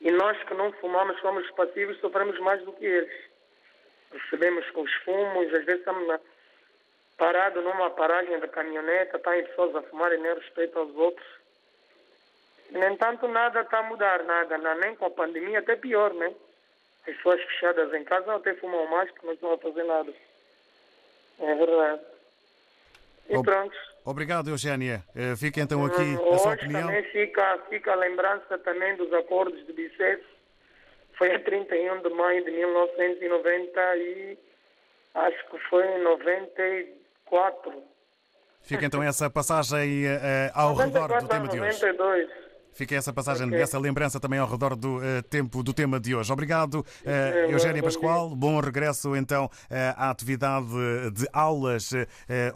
E 0.00 0.10
nós 0.10 0.42
que 0.44 0.54
não 0.54 0.72
fumamos, 0.72 1.18
somos 1.20 1.48
passivos, 1.52 1.98
sofremos 2.00 2.38
mais 2.40 2.62
do 2.62 2.72
que 2.72 2.84
eles. 2.84 3.12
Recebemos 4.12 4.64
os 4.74 4.94
fumos, 5.04 5.46
às 5.46 5.64
vezes 5.64 5.80
estamos 5.80 6.06
na, 6.06 6.20
parados 7.16 7.62
numa 7.64 7.90
paragem 7.90 8.38
da 8.38 8.48
caminhoneta, 8.48 9.16
está 9.16 9.30
pessoas 9.30 9.74
a 9.76 9.82
fumar 9.82 10.12
e 10.12 10.18
nem 10.18 10.34
respeito 10.34 10.78
aos 10.78 10.94
outros. 10.94 11.26
No 12.70 12.84
entanto, 12.84 13.28
nada 13.28 13.60
está 13.60 13.78
a 13.78 13.82
mudar, 13.84 14.22
nada, 14.24 14.58
nem 14.76 14.96
com 14.96 15.06
a 15.06 15.10
pandemia, 15.10 15.60
até 15.60 15.76
pior, 15.76 16.12
né? 16.14 16.34
As 17.06 17.16
pessoas 17.16 17.42
fechadas 17.42 17.92
em 17.94 18.04
casa 18.04 18.34
até 18.34 18.54
fumam 18.54 18.86
mais 18.88 19.10
porque 19.10 19.26
não 19.26 19.34
estão 19.34 19.52
a 19.52 19.58
fazer 19.58 19.84
nada. 19.84 20.12
É 21.38 21.54
verdade. 21.54 22.00
E 23.28 23.36
Ob 23.36 23.44
pronto. 23.44 23.76
Obrigado, 24.04 24.50
Eugénia. 24.50 25.02
Eh, 25.16 25.34
fica 25.36 25.60
então 25.60 25.84
aqui 25.84 26.02
hum, 26.02 26.34
a 26.34 26.38
sua 26.38 26.54
opinião. 26.54 26.86
também 26.86 27.02
fica, 27.04 27.58
fica 27.70 27.92
a 27.92 27.96
lembrança 27.96 28.58
também 28.58 28.96
dos 28.96 29.12
acordos 29.12 29.64
de 29.66 29.72
Bicef. 29.72 30.22
Foi 31.16 31.34
a 31.34 31.40
31 31.40 32.02
de 32.02 32.10
maio 32.10 32.44
de 32.44 32.50
1990 32.50 33.96
e 33.96 34.38
acho 35.14 35.50
que 35.50 35.58
foi 35.70 35.86
em 35.86 36.02
94. 36.02 37.82
Fica 38.62 38.84
então 38.86 39.02
essa 39.02 39.30
passagem 39.30 40.06
uh, 40.06 40.50
ao 40.54 40.74
94, 40.74 41.14
redor 41.14 41.22
do 41.22 41.28
tema 41.28 41.48
de 41.48 41.60
hoje. 41.60 41.82
92. 41.82 42.43
Fica 42.74 42.96
essa 42.96 43.12
passagem, 43.12 43.46
okay. 43.46 43.60
essa 43.60 43.78
lembrança 43.78 44.18
também 44.18 44.40
ao 44.40 44.50
redor 44.50 44.74
do 44.74 44.96
uh, 44.96 45.22
tempo 45.30 45.62
do 45.62 45.72
tema 45.72 46.00
de 46.00 46.12
hoje. 46.12 46.32
Obrigado, 46.32 46.80
uh, 46.80 47.50
Eugénia 47.50 47.80
Pascoal. 47.80 48.34
Bom 48.34 48.58
regresso 48.58 49.14
então 49.14 49.44
uh, 49.44 49.50
à 49.96 50.10
atividade 50.10 50.66
de 51.12 51.28
aulas 51.32 51.90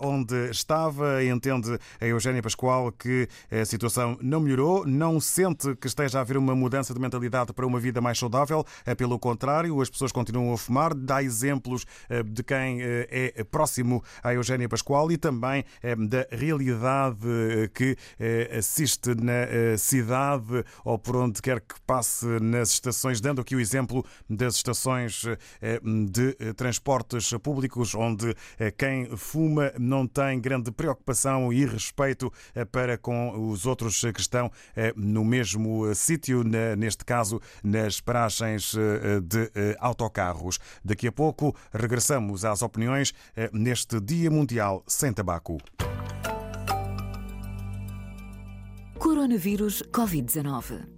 onde 0.01 0.51
estava. 0.51 1.23
Entende 1.23 1.79
a 2.01 2.07
Eugénia 2.07 2.43
Pascoal 2.43 2.91
que 2.91 3.29
a 3.49 3.65
situação 3.65 4.19
não 4.21 4.41
melhorou, 4.41 4.85
não 4.85 5.21
sente 5.21 5.77
que 5.77 5.87
esteja 5.87 6.19
a 6.19 6.23
haver 6.23 6.37
uma 6.37 6.55
mudança 6.55 6.93
de 6.93 6.99
mentalidade 6.99 7.53
para 7.53 7.65
uma 7.65 7.79
vida 7.79 8.01
mais 8.01 8.19
saudável. 8.19 8.65
Pelo 8.97 9.19
contrário, 9.19 9.81
as 9.81 9.89
pessoas 9.89 10.11
continuam 10.11 10.53
a 10.53 10.59
fumar. 10.59 10.95
Dá 10.95 11.23
exemplos 11.23 11.85
de 12.27 12.43
quem 12.43 12.81
é 12.83 13.45
próximo 13.45 14.03
à 14.23 14.35
Eugénia 14.35 14.69
Pascoal 14.69 15.13
e 15.13 15.17
também 15.17 15.65
da 16.09 16.27
realidade 16.31 17.19
que 17.73 17.97
assiste 18.57 19.15
na 19.15 19.77
cidade 19.77 20.08
cidade 20.09 20.64
ou 20.85 20.99
por 20.99 21.16
onde 21.16 21.42
quer 21.42 21.61
que 21.61 21.79
passe 21.87 22.27
nas 22.40 22.71
estações, 22.71 23.21
dando 23.21 23.42
aqui 23.42 23.55
o 23.55 23.61
exemplo 23.61 24.05
das 24.29 24.57
estações 24.57 25.25
eh, 25.61 25.81
de 26.07 26.33
transportes 26.55 27.31
públicos, 27.42 27.94
onde 27.94 28.35
quem 28.77 29.16
fuma 29.16 29.73
não 29.79 30.07
tem 30.07 30.40
grande 30.40 30.71
preocupação 30.71 31.53
e 31.53 31.66
respeito 31.66 32.33
para 32.73 32.97
com 32.97 33.51
os 33.51 33.66
outros 33.66 34.01
que 34.01 34.21
estão 34.21 34.51
no 34.97 35.25
mesmo 35.25 35.94
sítio, 35.94 36.42
neste 36.77 37.05
caso 37.05 37.40
nas 37.62 38.01
paragens 38.01 38.75
de 39.23 39.51
autocarros. 39.79 40.59
Daqui 40.85 41.09
a 41.09 41.12
pouco 41.12 41.55
regressamos 41.73 42.44
às 42.44 42.62
opiniões 42.62 43.12
neste 43.53 44.01
Dia 44.01 44.31
Mundial 44.31 44.83
Sem 44.87 45.12
Tabaco. 45.12 45.59
Coronavírus 48.99 49.83
Covid-19. 49.93 50.98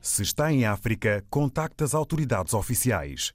Se 0.00 0.22
está 0.22 0.52
em 0.52 0.64
África, 0.64 1.24
contacte 1.28 1.84
as 1.84 1.94
autoridades 1.94 2.54
oficiais. 2.54 3.32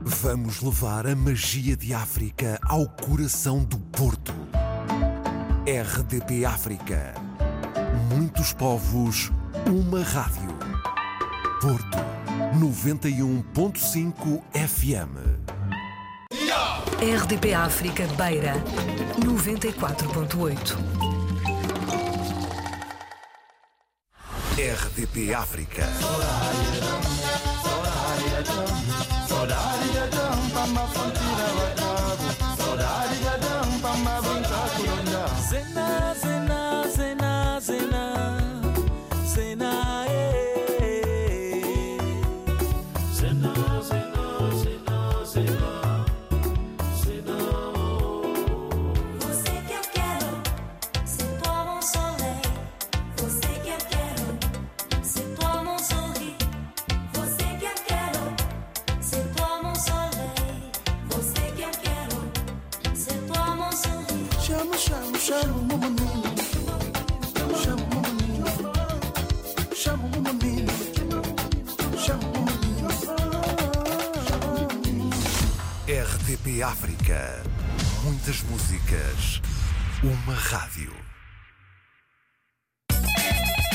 Vamos 0.00 0.62
levar 0.62 1.06
a 1.06 1.16
magia 1.16 1.76
de 1.76 1.92
África 1.92 2.60
ao 2.62 2.88
coração 2.88 3.64
do 3.64 3.76
Porto. 3.78 4.32
RDP 5.66 6.44
África. 6.44 7.12
Muitos 8.08 8.52
povos, 8.52 9.32
uma 9.68 10.02
rádio. 10.04 10.56
Porto 11.60 11.98
91.5 12.54 14.42
FM. 14.52 15.16
RDP 17.00 17.52
África 17.54 18.06
Beira 18.16 18.54
94.8. 19.18 21.15
RDP 24.56 25.34
África. 25.34 25.86
África. 76.62 77.42
Muitas 78.02 78.42
músicas. 78.42 79.42
Uma 80.02 80.34
rádio. 80.34 80.92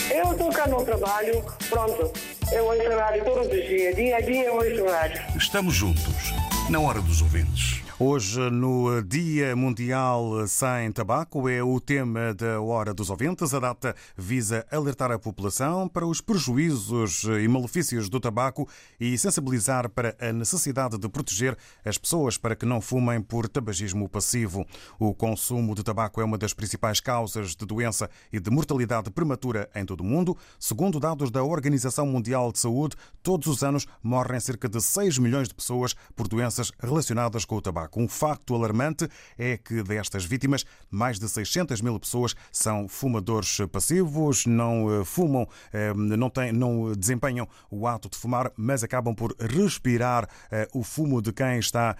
Eu 0.09 0.31
estou 0.31 0.49
cá 0.51 0.67
no 0.67 0.83
trabalho, 0.83 1.43
pronto. 1.69 2.11
Eu 2.51 2.65
ouço 2.65 2.97
rádio 2.97 3.23
todos 3.23 3.47
os 3.47 3.67
dias, 3.67 3.95
dia 3.95 4.17
a 4.17 4.21
dia 4.21 4.45
eu 4.45 4.55
ouço 4.55 4.85
rádio. 4.85 5.21
Estamos 5.37 5.73
juntos, 5.73 6.33
na 6.69 6.79
hora 6.79 7.01
dos 7.01 7.21
ouvintes. 7.21 7.70
Hoje, 8.03 8.49
no 8.49 8.99
Dia 9.03 9.55
Mundial 9.55 10.47
Sem 10.47 10.91
Tabaco, 10.91 11.47
é 11.47 11.61
o 11.61 11.79
tema 11.79 12.33
da 12.33 12.59
Hora 12.59 12.95
dos 12.95 13.11
Ouvintes. 13.11 13.53
A 13.53 13.59
data 13.59 13.95
visa 14.17 14.65
alertar 14.71 15.11
a 15.11 15.19
população 15.19 15.87
para 15.87 16.07
os 16.07 16.19
prejuízos 16.19 17.25
e 17.25 17.47
malefícios 17.47 18.09
do 18.09 18.19
tabaco 18.19 18.67
e 18.99 19.15
sensibilizar 19.19 19.87
para 19.87 20.15
a 20.19 20.33
necessidade 20.33 20.97
de 20.97 21.07
proteger 21.07 21.55
as 21.85 21.95
pessoas 21.99 22.39
para 22.39 22.55
que 22.55 22.65
não 22.65 22.81
fumem 22.81 23.21
por 23.21 23.47
tabagismo 23.47 24.09
passivo. 24.09 24.65
O 24.97 25.13
consumo 25.13 25.75
de 25.75 25.83
tabaco 25.83 26.19
é 26.19 26.23
uma 26.25 26.39
das 26.39 26.55
principais 26.55 26.99
causas 26.99 27.55
de 27.55 27.67
doença 27.67 28.09
e 28.33 28.39
de 28.39 28.49
mortalidade 28.49 29.11
prematura 29.11 29.69
em 29.75 29.85
todo 29.85 30.01
o 30.01 30.05
mundo. 30.05 30.35
Segundo 30.59 30.99
dados 30.99 31.29
da 31.29 31.43
Organização 31.43 32.07
Mundial 32.07 32.51
de 32.51 32.57
Saúde, 32.57 32.95
todos 33.21 33.45
os 33.45 33.61
anos 33.61 33.85
morrem 34.01 34.39
cerca 34.39 34.67
de 34.67 34.81
6 34.81 35.19
milhões 35.19 35.47
de 35.47 35.53
pessoas 35.53 35.93
por 36.15 36.27
doenças 36.27 36.71
relacionadas 36.79 37.45
com 37.45 37.57
o 37.57 37.61
tabaco. 37.61 37.90
Um 37.99 38.07
facto 38.07 38.55
alarmante 38.55 39.07
é 39.37 39.57
que 39.57 39.83
destas 39.83 40.25
vítimas, 40.25 40.65
mais 40.89 41.19
de 41.19 41.27
600 41.27 41.81
mil 41.81 41.99
pessoas 41.99 42.35
são 42.51 42.87
fumadores 42.87 43.57
passivos, 43.71 44.45
não 44.45 45.01
eh, 45.01 45.03
fumam, 45.03 45.47
eh, 45.73 45.93
não, 45.93 46.29
têm, 46.29 46.51
não 46.51 46.93
desempenham 46.93 47.47
o 47.69 47.87
ato 47.87 48.09
de 48.09 48.17
fumar, 48.17 48.51
mas 48.55 48.83
acabam 48.83 49.13
por 49.13 49.35
respirar 49.39 50.27
eh, 50.51 50.67
o 50.73 50.83
fumo 50.83 51.21
de 51.21 51.31
quem 51.33 51.59
está 51.59 51.95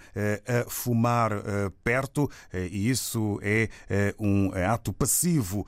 a 0.46 0.70
fumar 0.70 1.32
perto, 1.84 2.30
e 2.52 2.88
isso 2.88 3.38
é 3.42 3.68
um 4.18 4.50
ato 4.68 4.92
passivo 4.92 5.66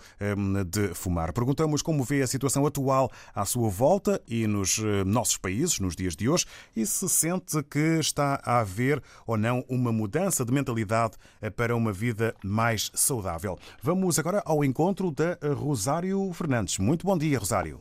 de 0.66 0.94
fumar. 0.94 1.32
Perguntamos 1.32 1.82
como 1.82 2.04
vê 2.04 2.22
a 2.22 2.26
situação 2.26 2.66
atual 2.66 3.10
à 3.34 3.44
sua 3.44 3.68
volta 3.68 4.20
e 4.26 4.46
nos 4.46 4.78
nossos 5.06 5.37
países, 5.37 5.80
nos 5.80 5.96
dias 5.96 6.16
de 6.16 6.28
hoje, 6.28 6.46
e 6.74 6.87
se 6.87 7.08
sente 7.08 7.62
que 7.64 7.98
está 7.98 8.40
a 8.44 8.60
haver 8.60 9.02
ou 9.26 9.37
não 9.37 9.64
uma 9.68 9.92
mudança 9.92 10.13
de 10.44 10.53
mentalidade 10.53 11.16
para 11.57 11.74
uma 11.74 11.92
vida 11.92 12.35
mais 12.44 12.90
saudável. 12.94 13.59
Vamos 13.83 14.16
agora 14.16 14.40
ao 14.46 14.64
encontro 14.64 15.11
da 15.11 15.37
Rosário 15.57 16.33
Fernandes. 16.33 16.79
Muito 16.79 17.05
bom 17.05 17.18
dia, 17.18 17.37
Rosário. 17.37 17.81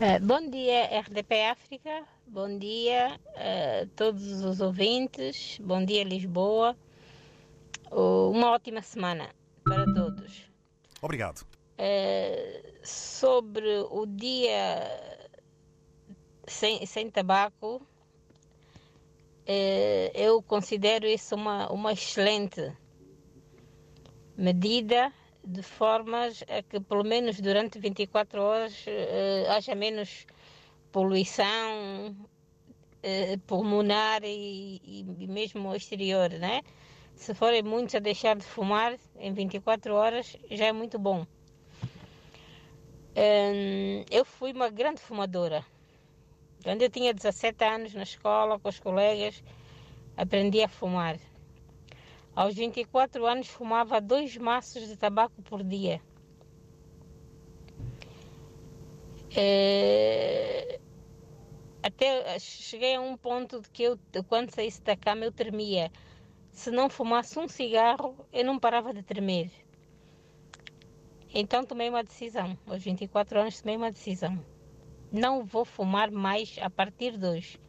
Eh, 0.00 0.20
bom 0.20 0.48
dia, 0.48 1.00
RDP 1.00 1.46
África. 1.46 2.04
Bom 2.24 2.56
dia 2.56 3.18
a 3.34 3.86
todos 3.96 4.44
os 4.44 4.60
ouvintes. 4.60 5.58
Bom 5.60 5.84
dia, 5.84 6.04
Lisboa. 6.04 6.76
Uma 7.90 8.52
ótima 8.52 8.80
semana 8.80 9.28
para 9.64 9.84
todos. 9.86 10.48
Obrigado. 11.02 11.44
Eh, 11.76 12.74
sobre 12.84 13.78
o 13.90 14.06
dia 14.06 15.18
sem, 16.46 16.86
sem 16.86 17.10
tabaco, 17.10 17.84
eh, 19.48 20.12
eu 20.14 20.42
considero 20.42 21.06
isso 21.06 21.34
uma, 21.34 21.72
uma 21.72 21.92
excelente 21.92 22.72
medida 24.36 25.10
de 25.42 25.62
formas 25.62 26.44
a 26.48 26.62
que 26.62 26.78
pelo 26.80 27.02
menos 27.02 27.40
durante 27.40 27.78
24 27.78 28.42
horas 28.42 28.84
eh, 28.86 29.46
haja 29.48 29.74
menos 29.74 30.26
poluição 30.92 32.14
eh, 33.02 33.38
pulmonar 33.46 34.22
e, 34.22 34.80
e, 34.84 35.26
mesmo 35.26 35.74
exterior, 35.74 36.28
né? 36.30 36.60
Se 37.14 37.32
forem 37.34 37.62
muitos 37.62 37.94
a 37.94 38.00
deixar 38.00 38.36
de 38.36 38.44
fumar 38.44 38.98
em 39.18 39.32
24 39.32 39.94
horas, 39.94 40.36
já 40.50 40.66
é 40.66 40.72
muito 40.72 40.98
bom. 40.98 41.26
Hum, 43.16 44.04
eu 44.10 44.24
fui 44.24 44.52
uma 44.52 44.68
grande 44.68 45.00
fumadora. 45.00 45.64
Quando 46.68 46.82
eu 46.82 46.90
tinha 46.90 47.14
17 47.14 47.64
anos 47.64 47.94
na 47.94 48.02
escola, 48.02 48.58
com 48.58 48.68
os 48.68 48.78
colegas, 48.78 49.42
aprendi 50.14 50.62
a 50.62 50.68
fumar. 50.68 51.18
Aos 52.36 52.56
24 52.56 53.24
anos, 53.24 53.48
fumava 53.48 54.02
dois 54.02 54.36
maços 54.36 54.86
de 54.86 54.94
tabaco 54.94 55.40
por 55.40 55.64
dia. 55.64 55.98
Eh, 59.34 60.78
Até 61.82 62.38
cheguei 62.38 62.96
a 62.96 63.00
um 63.00 63.16
ponto 63.16 63.62
de 63.62 63.70
que 63.70 63.84
eu, 63.84 63.98
quando 64.28 64.54
saísse 64.54 64.82
da 64.82 64.94
cama, 64.94 65.24
eu 65.24 65.32
tremia. 65.32 65.90
Se 66.52 66.70
não 66.70 66.90
fumasse 66.90 67.38
um 67.38 67.48
cigarro, 67.48 68.14
eu 68.30 68.44
não 68.44 68.58
parava 68.58 68.92
de 68.92 69.02
tremer. 69.02 69.50
Então 71.32 71.64
tomei 71.64 71.88
uma 71.88 72.04
decisão. 72.04 72.58
Aos 72.66 72.84
24 72.84 73.40
anos 73.40 73.58
tomei 73.62 73.78
uma 73.78 73.90
decisão. 73.90 74.57
Não 75.10 75.44
vou 75.44 75.64
fumar 75.64 76.10
mais 76.10 76.56
a 76.60 76.68
partir 76.68 77.16
de 77.16 77.26
hoje. 77.26 77.60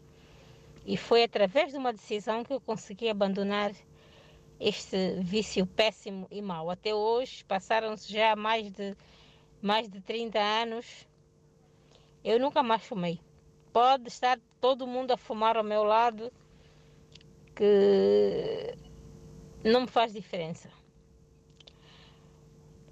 E 0.85 0.97
foi 0.97 1.23
através 1.23 1.71
de 1.71 1.77
uma 1.77 1.93
decisão 1.93 2.43
que 2.43 2.53
eu 2.53 2.59
consegui 2.59 3.09
abandonar 3.09 3.71
este 4.59 5.15
vício 5.21 5.65
péssimo 5.65 6.27
e 6.29 6.41
mau. 6.41 6.69
Até 6.69 6.93
hoje, 6.93 7.45
passaram-se 7.45 8.11
já 8.11 8.35
mais 8.35 8.71
de, 8.71 8.95
mais 9.61 9.87
de 9.89 10.01
30 10.01 10.39
anos, 10.39 11.07
eu 12.23 12.39
nunca 12.39 12.61
mais 12.61 12.83
fumei. 12.83 13.19
Pode 13.71 14.09
estar 14.09 14.39
todo 14.59 14.87
mundo 14.87 15.11
a 15.11 15.17
fumar 15.17 15.55
ao 15.55 15.63
meu 15.63 15.83
lado, 15.83 16.31
que 17.55 18.75
não 19.63 19.81
me 19.81 19.87
faz 19.87 20.11
diferença. 20.11 20.69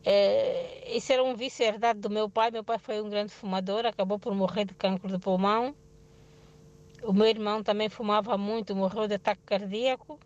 É, 0.10 0.96
isso 0.96 1.12
era 1.12 1.22
um 1.22 1.36
vício 1.36 1.66
herdado 1.66 2.00
do 2.00 2.10
meu 2.10 2.30
pai. 2.30 2.50
Meu 2.50 2.64
pai 2.64 2.80
foi 2.80 3.02
um 3.02 3.10
grande 3.10 3.34
fumador, 3.34 3.86
acabou 3.86 4.18
por 4.18 4.34
morrer 4.34 4.64
de 4.64 4.74
câncer 4.74 5.12
de 5.12 5.20
pulmão. 5.20 5.76
O 7.04 7.12
meu 7.12 7.28
irmão 7.28 7.62
também 7.62 7.90
fumava 7.90 8.38
muito, 8.38 8.74
morreu 8.74 9.06
de 9.06 9.16
ataque 9.16 9.42
cardíaco. 9.46 10.18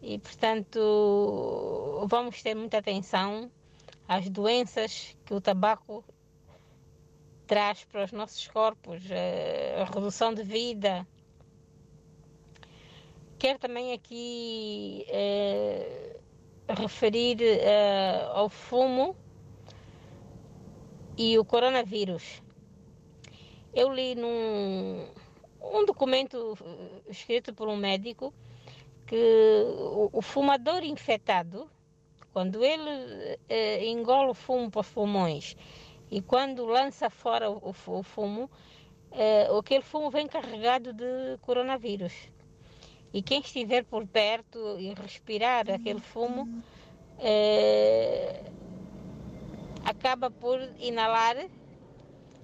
E, 0.00 0.20
portanto, 0.20 2.06
vamos 2.08 2.40
ter 2.44 2.54
muita 2.54 2.78
atenção 2.78 3.50
às 4.06 4.30
doenças 4.30 5.16
que 5.24 5.34
o 5.34 5.40
tabaco 5.40 6.04
traz 7.48 7.82
para 7.82 8.04
os 8.04 8.12
nossos 8.12 8.46
corpos, 8.46 9.02
eh, 9.10 9.82
a 9.82 9.84
redução 9.84 10.32
de 10.32 10.44
vida. 10.44 11.04
Quero 13.36 13.58
também 13.58 13.92
aqui 13.92 15.04
eh, 15.08 16.20
referir 16.68 17.38
eh, 17.42 18.28
ao 18.32 18.48
fumo 18.48 19.16
e 21.16 21.38
o 21.38 21.44
coronavírus. 21.44 22.42
Eu 23.74 23.92
li 23.92 24.14
num 24.14 25.06
um 25.60 25.84
documento 25.84 26.56
escrito 27.08 27.54
por 27.54 27.68
um 27.68 27.76
médico 27.76 28.32
que 29.06 29.64
o, 29.78 30.10
o 30.12 30.22
fumador 30.22 30.84
infectado, 30.84 31.68
quando 32.32 32.64
ele 32.64 33.38
eh, 33.48 33.86
engole 33.86 34.30
o 34.30 34.34
fumo 34.34 34.70
para 34.70 34.80
os 34.80 34.88
pulmões 34.88 35.56
e 36.10 36.20
quando 36.20 36.64
lança 36.64 37.10
fora 37.10 37.50
o, 37.50 37.74
o, 37.86 38.02
fumo, 38.02 38.50
eh, 39.12 39.48
aquele 39.58 39.82
fumo 39.82 40.10
vem 40.10 40.26
carregado 40.26 40.92
de 40.92 41.38
coronavírus. 41.40 42.12
E 43.14 43.22
quem 43.22 43.40
estiver 43.40 43.84
por 43.84 44.04
perto 44.08 44.76
e 44.76 44.92
respirar 44.92 45.70
aquele 45.70 46.00
fumo, 46.00 46.48
eh, 47.20 48.42
acaba 49.84 50.32
por 50.32 50.58
inalar 50.80 51.36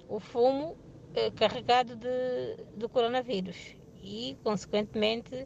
o 0.08 0.20
fumo 0.20 0.78
eh, 1.12 1.32
carregado 1.32 1.96
de, 1.96 2.64
de 2.76 2.88
coronavírus. 2.88 3.56
E, 4.00 4.38
consequentemente, 4.44 5.44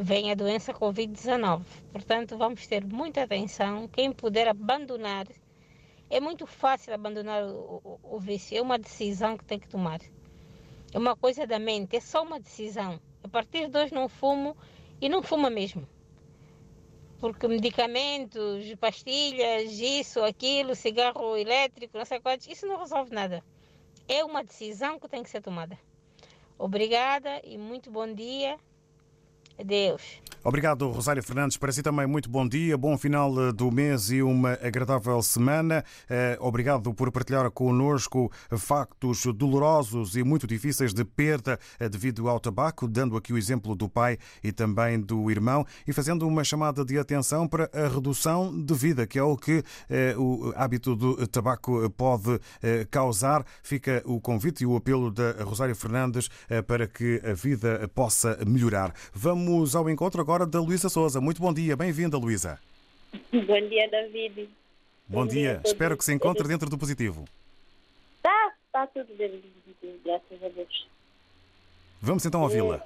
vem 0.00 0.32
a 0.32 0.34
doença 0.34 0.72
Covid-19. 0.72 1.62
Portanto, 1.92 2.38
vamos 2.38 2.66
ter 2.66 2.82
muita 2.82 3.24
atenção. 3.24 3.86
Quem 3.88 4.10
puder 4.10 4.48
abandonar, 4.48 5.26
é 6.08 6.18
muito 6.18 6.46
fácil 6.46 6.94
abandonar 6.94 7.44
o, 7.44 7.82
o, 7.84 8.16
o 8.16 8.18
vício, 8.18 8.56
é 8.56 8.62
uma 8.62 8.78
decisão 8.78 9.36
que 9.36 9.44
tem 9.44 9.58
que 9.58 9.68
tomar. 9.68 10.00
É 10.94 10.98
uma 10.98 11.14
coisa 11.14 11.46
da 11.46 11.58
mente, 11.58 11.94
é 11.94 12.00
só 12.00 12.22
uma 12.22 12.40
decisão. 12.40 12.98
Partir 13.34 13.68
de 13.68 13.76
hoje 13.76 13.92
não 13.92 14.08
fumo 14.08 14.56
e 15.00 15.08
não 15.08 15.20
fuma 15.20 15.50
mesmo. 15.50 15.88
Porque 17.18 17.48
medicamentos, 17.48 18.72
pastilhas, 18.76 19.72
isso, 19.72 20.22
aquilo, 20.22 20.76
cigarro 20.76 21.36
elétrico, 21.36 21.98
não 21.98 22.04
sei 22.04 22.20
quantos, 22.20 22.46
isso 22.46 22.64
não 22.64 22.78
resolve 22.78 23.12
nada. 23.12 23.42
É 24.06 24.22
uma 24.24 24.44
decisão 24.44 25.00
que 25.00 25.08
tem 25.08 25.20
que 25.20 25.28
ser 25.28 25.42
tomada. 25.42 25.76
Obrigada 26.56 27.40
e 27.42 27.58
muito 27.58 27.90
bom 27.90 28.06
dia. 28.06 28.56
Adeus. 29.58 30.22
Obrigado, 30.46 30.90
Rosário 30.90 31.22
Fernandes. 31.22 31.56
Para 31.56 31.72
si 31.72 31.82
também, 31.82 32.06
muito 32.06 32.28
bom 32.28 32.46
dia, 32.46 32.76
bom 32.76 32.98
final 32.98 33.32
eh, 33.40 33.50
do 33.50 33.72
mês 33.72 34.10
e 34.10 34.20
uma 34.20 34.52
agradável 34.62 35.22
semana. 35.22 35.82
Eh, 36.06 36.36
obrigado 36.38 36.92
por 36.92 37.10
partilhar 37.10 37.50
connosco 37.50 38.30
factos 38.50 39.24
dolorosos 39.34 40.16
e 40.16 40.22
muito 40.22 40.46
difíceis 40.46 40.92
de 40.92 41.02
perda 41.02 41.58
eh, 41.80 41.88
devido 41.88 42.28
ao 42.28 42.38
tabaco, 42.38 42.86
dando 42.86 43.16
aqui 43.16 43.32
o 43.32 43.38
exemplo 43.38 43.74
do 43.74 43.88
pai 43.88 44.18
e 44.42 44.52
também 44.52 45.00
do 45.00 45.30
irmão 45.30 45.64
e 45.86 45.94
fazendo 45.94 46.28
uma 46.28 46.44
chamada 46.44 46.84
de 46.84 46.98
atenção 46.98 47.48
para 47.48 47.70
a 47.72 47.88
redução 47.88 48.54
de 48.54 48.74
vida, 48.74 49.06
que 49.06 49.18
é 49.18 49.22
o 49.22 49.38
que 49.38 49.64
o 50.18 50.52
hábito 50.56 50.94
do 50.94 51.26
tabaco 51.26 51.88
pode 51.90 52.38
causar. 52.90 53.46
Fica 53.62 54.02
o 54.04 54.20
convite 54.20 54.64
e 54.64 54.66
o 54.66 54.76
apelo 54.76 55.10
da 55.10 55.42
Rosário 55.42 55.74
Fernandes 55.74 56.28
para 56.66 56.86
que 56.86 57.22
a 57.24 57.32
vida 57.32 57.88
possa 57.94 58.38
melhorar. 58.46 58.92
Vamos 59.14 59.74
ao 59.74 59.88
encontro 59.88 60.20
agora 60.20 60.33
agora 60.34 60.46
da 60.46 60.60
Luísa 60.60 60.88
Souza. 60.88 61.20
Muito 61.20 61.40
bom 61.40 61.54
dia, 61.54 61.76
bem-vinda, 61.76 62.18
Luísa. 62.18 62.58
Bom 63.32 63.68
dia, 63.68 63.88
David. 63.88 64.48
Bom, 65.06 65.20
bom 65.20 65.26
dia. 65.26 65.60
dia 65.60 65.62
espero 65.64 65.96
que 65.96 66.04
se 66.04 66.12
encontre 66.12 66.48
dentro 66.48 66.68
do 66.68 66.76
positivo. 66.76 67.24
Está, 68.16 68.52
está 68.66 68.86
tudo 68.88 69.14
dentro 69.16 69.36
do 69.36 69.48
positivo, 69.48 70.00
graças 70.04 70.42
a 70.42 70.48
Deus. 70.48 70.88
Vamos 72.02 72.26
então 72.26 72.42
ouvi-la. 72.42 72.84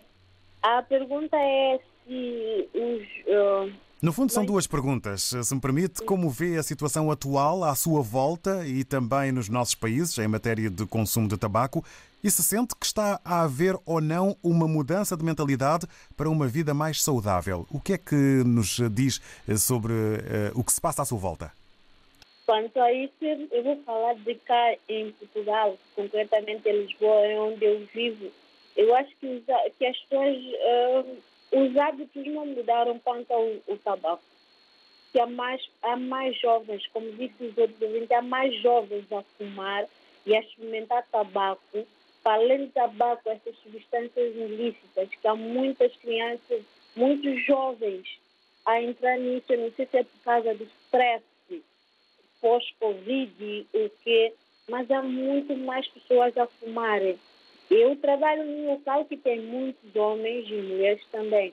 A 0.62 0.82
pergunta 0.82 1.36
é 1.38 1.80
se 2.06 2.68
os. 2.74 3.72
Uh, 3.72 3.72
no 4.02 4.12
fundo, 4.12 4.30
são 4.30 4.44
duas 4.44 4.66
perguntas. 4.66 5.22
Se 5.22 5.54
me 5.54 5.60
permite, 5.60 6.02
como 6.02 6.28
vê 6.28 6.58
a 6.58 6.62
situação 6.62 7.10
atual 7.10 7.64
à 7.64 7.74
sua 7.74 8.02
volta 8.02 8.66
e 8.66 8.84
também 8.84 9.32
nos 9.32 9.48
nossos 9.48 9.74
países 9.74 10.18
em 10.18 10.28
matéria 10.28 10.68
de 10.68 10.84
consumo 10.84 11.26
de 11.26 11.38
tabaco 11.38 11.82
e 12.22 12.30
se 12.30 12.42
sente 12.42 12.74
que 12.74 12.86
está 12.86 13.20
a 13.24 13.42
haver 13.42 13.76
ou 13.86 14.00
não 14.00 14.36
uma 14.42 14.66
mudança 14.66 15.16
de 15.16 15.24
mentalidade 15.24 15.86
para 16.16 16.28
uma 16.28 16.46
vida 16.46 16.74
mais 16.74 17.02
saudável? 17.02 17.66
O 17.70 17.80
que 17.80 17.92
é 17.92 17.98
que 17.98 18.14
nos 18.14 18.80
diz 18.92 19.20
eh, 19.48 19.56
sobre 19.56 19.92
uh, 19.92 20.52
o 20.54 20.64
que 20.64 20.72
se 20.72 20.80
passa 20.80 21.02
à 21.02 21.04
sua 21.04 21.18
volta? 21.18 21.52
Quanto 22.46 22.80
a 22.80 22.92
isso, 22.92 23.12
eu 23.20 23.62
vou 23.62 23.76
falar 23.84 24.14
de 24.14 24.34
cá 24.36 24.74
em 24.88 25.12
Portugal, 25.12 25.76
concretamente 25.94 26.66
em 26.68 26.82
Lisboa, 26.82 27.20
onde 27.46 27.64
eu 27.64 27.86
vivo. 27.92 28.30
Eu 28.74 28.94
acho 28.96 29.10
que, 29.20 29.44
que 29.78 29.86
as 29.86 29.98
pessoas. 29.98 30.36
Uh, 30.36 31.18
os 31.50 31.76
hábitos 31.76 32.26
não 32.26 32.46
mudaram 32.46 32.98
quanto 33.00 33.30
ao, 33.32 33.46
ao 33.68 33.76
tabaco. 33.78 34.22
Que 35.12 35.20
há 35.20 35.26
mais, 35.26 35.62
há 35.82 35.96
mais 35.96 36.38
jovens, 36.38 36.86
como 36.88 37.10
disse 37.12 37.44
os 37.44 37.56
outros 37.56 37.80
ouvintes, 37.80 38.10
há 38.12 38.22
mais 38.22 38.54
jovens 38.60 39.10
a 39.12 39.22
fumar 39.36 39.86
e 40.26 40.36
a 40.36 40.40
experimentar 40.40 41.06
tabaco. 41.10 41.86
Além 42.28 42.66
do 42.66 42.72
tabaco, 42.72 43.28
essas 43.28 43.56
substâncias 43.58 44.36
ilícitas, 44.36 45.08
que 45.08 45.28
há 45.28 45.34
muitas 45.34 45.94
crianças, 45.96 46.62
muitos 46.94 47.44
jovens 47.44 48.06
a 48.66 48.82
entrar 48.82 49.18
nisso. 49.18 49.52
Eu 49.52 49.58
não 49.58 49.72
sei 49.72 49.86
se 49.86 49.96
é 49.96 50.04
por 50.04 50.20
causa 50.24 50.54
do 50.54 50.64
stress 50.64 51.22
pós-Covid, 52.40 53.66
o 53.74 53.90
quê, 54.02 54.32
mas 54.68 54.90
há 54.90 55.02
muito 55.02 55.56
mais 55.56 55.86
pessoas 55.88 56.36
a 56.36 56.46
fumarem. 56.46 57.18
Eu 57.70 57.96
trabalho 57.96 58.44
num 58.44 58.70
local 58.70 59.04
que 59.04 59.16
tem 59.16 59.40
muitos 59.40 59.94
homens 59.94 60.48
e 60.48 60.54
mulheres 60.54 61.04
também. 61.10 61.52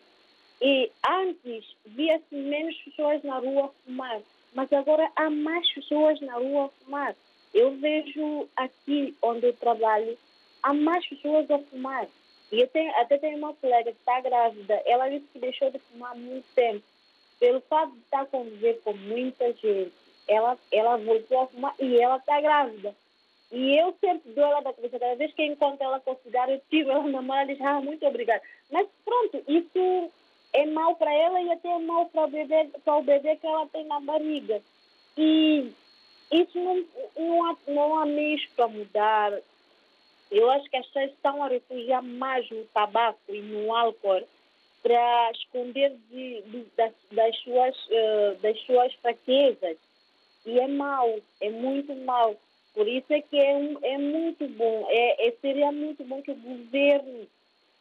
E 0.61 0.89
antes 1.07 1.75
via-se 1.85 2.35
menos 2.35 2.75
pessoas 2.77 3.21
na 3.23 3.39
rua 3.39 3.73
fumar, 3.83 4.21
mas 4.53 4.71
agora 4.71 5.11
há 5.15 5.29
mais 5.29 5.69
pessoas 5.73 6.19
na 6.21 6.35
rua 6.35 6.71
fumar. 6.79 7.15
Eu 7.53 7.71
vejo 7.77 8.47
aqui 8.55 9.15
onde 9.21 9.47
eu 9.47 9.53
trabalho, 9.53 10.17
há 10.65 10.73
mais 10.73 11.07
pessoas 11.07 11.49
a 11.49 11.59
fumar. 11.59 12.07
E 12.51 12.59
eu 12.59 12.67
tenho, 12.67 12.91
até 12.97 13.17
tenho 13.17 13.37
uma 13.37 13.53
colega 13.53 13.91
que 13.91 13.99
está 13.99 14.19
grávida, 14.19 14.81
ela 14.85 15.09
disse 15.09 15.25
que 15.31 15.39
deixou 15.39 15.69
de 15.69 15.79
fumar 15.79 16.11
há 16.11 16.15
muito 16.15 16.45
tempo. 16.55 16.83
Pelo 17.39 17.61
fato 17.61 17.91
de 17.91 17.99
estar 17.99 18.21
a 18.21 18.25
conviver 18.25 18.79
com 18.83 18.93
muita 18.93 19.51
gente, 19.53 19.93
ela, 20.27 20.57
ela 20.71 20.97
voltou 20.97 21.41
a 21.41 21.47
fumar 21.47 21.75
e 21.79 21.99
ela 21.99 22.17
está 22.17 22.41
grávida. 22.41 22.95
E 23.51 23.77
eu 23.77 23.95
sempre 23.99 24.31
dou 24.33 24.43
ela 24.43 24.61
da 24.61 24.73
cabeça. 24.73 24.99
Cada 24.99 25.15
vez 25.15 25.33
que 25.33 25.45
encontro 25.45 25.83
ela 25.83 25.99
com 25.99 26.15
cigarro, 26.23 26.51
eu 26.51 26.61
tiro 26.69 26.91
ela 26.91 27.07
na 27.07 27.21
mão 27.21 27.41
e 27.43 27.47
digo, 27.47 27.63
ah, 27.65 27.81
muito 27.81 28.05
obrigada. 28.05 28.41
Mas 28.71 28.87
pronto, 29.03 29.43
isso 29.47 30.11
é 30.53 30.65
mal 30.65 30.95
para 30.95 31.13
ela 31.13 31.41
e 31.41 31.51
até 31.51 31.69
é 31.69 31.79
mal 31.79 32.05
para 32.07 32.25
o 32.25 32.27
bebê, 32.27 32.69
para 32.83 32.95
o 32.95 33.03
bebê 33.03 33.35
que 33.35 33.45
ela 33.45 33.67
tem 33.67 33.85
na 33.85 33.99
barriga. 33.99 34.61
E 35.17 35.71
isso 36.31 36.57
não, 36.57 36.85
não, 37.17 37.45
há, 37.45 37.57
não 37.67 37.99
há 37.99 38.05
meios 38.05 38.45
para 38.55 38.67
mudar. 38.67 39.33
Eu 40.37 40.51
acho 40.51 40.69
que 40.69 40.75
as 40.75 40.85
pessoas 40.87 41.11
estão 41.11 41.41
a 41.41 41.47
refugiar 41.47 42.03
mais 42.03 42.49
no 42.49 42.65
tabaco 42.65 43.19
e 43.29 43.41
no 43.41 43.73
álcool 43.73 44.21
para 44.83 45.31
esconder 45.31 45.91
de, 46.11 46.41
de, 46.41 46.65
das, 46.75 46.91
das, 47.11 47.37
suas, 47.39 47.75
uh, 47.87 48.35
das 48.41 48.59
suas 48.65 48.93
fraquezas. 48.95 49.77
E 50.45 50.59
é 50.59 50.67
mau, 50.67 51.19
é 51.39 51.49
muito 51.49 51.95
mau. 51.95 52.35
Por 52.73 52.85
isso 52.85 53.11
é 53.13 53.21
que 53.21 53.37
é, 53.39 53.51
é 53.93 53.97
muito 53.97 54.45
bom, 54.49 54.85
é, 54.89 55.27
é, 55.27 55.31
seria 55.41 55.71
muito 55.71 56.03
bom 56.03 56.21
que 56.21 56.31
o 56.31 56.35
governo 56.35 57.25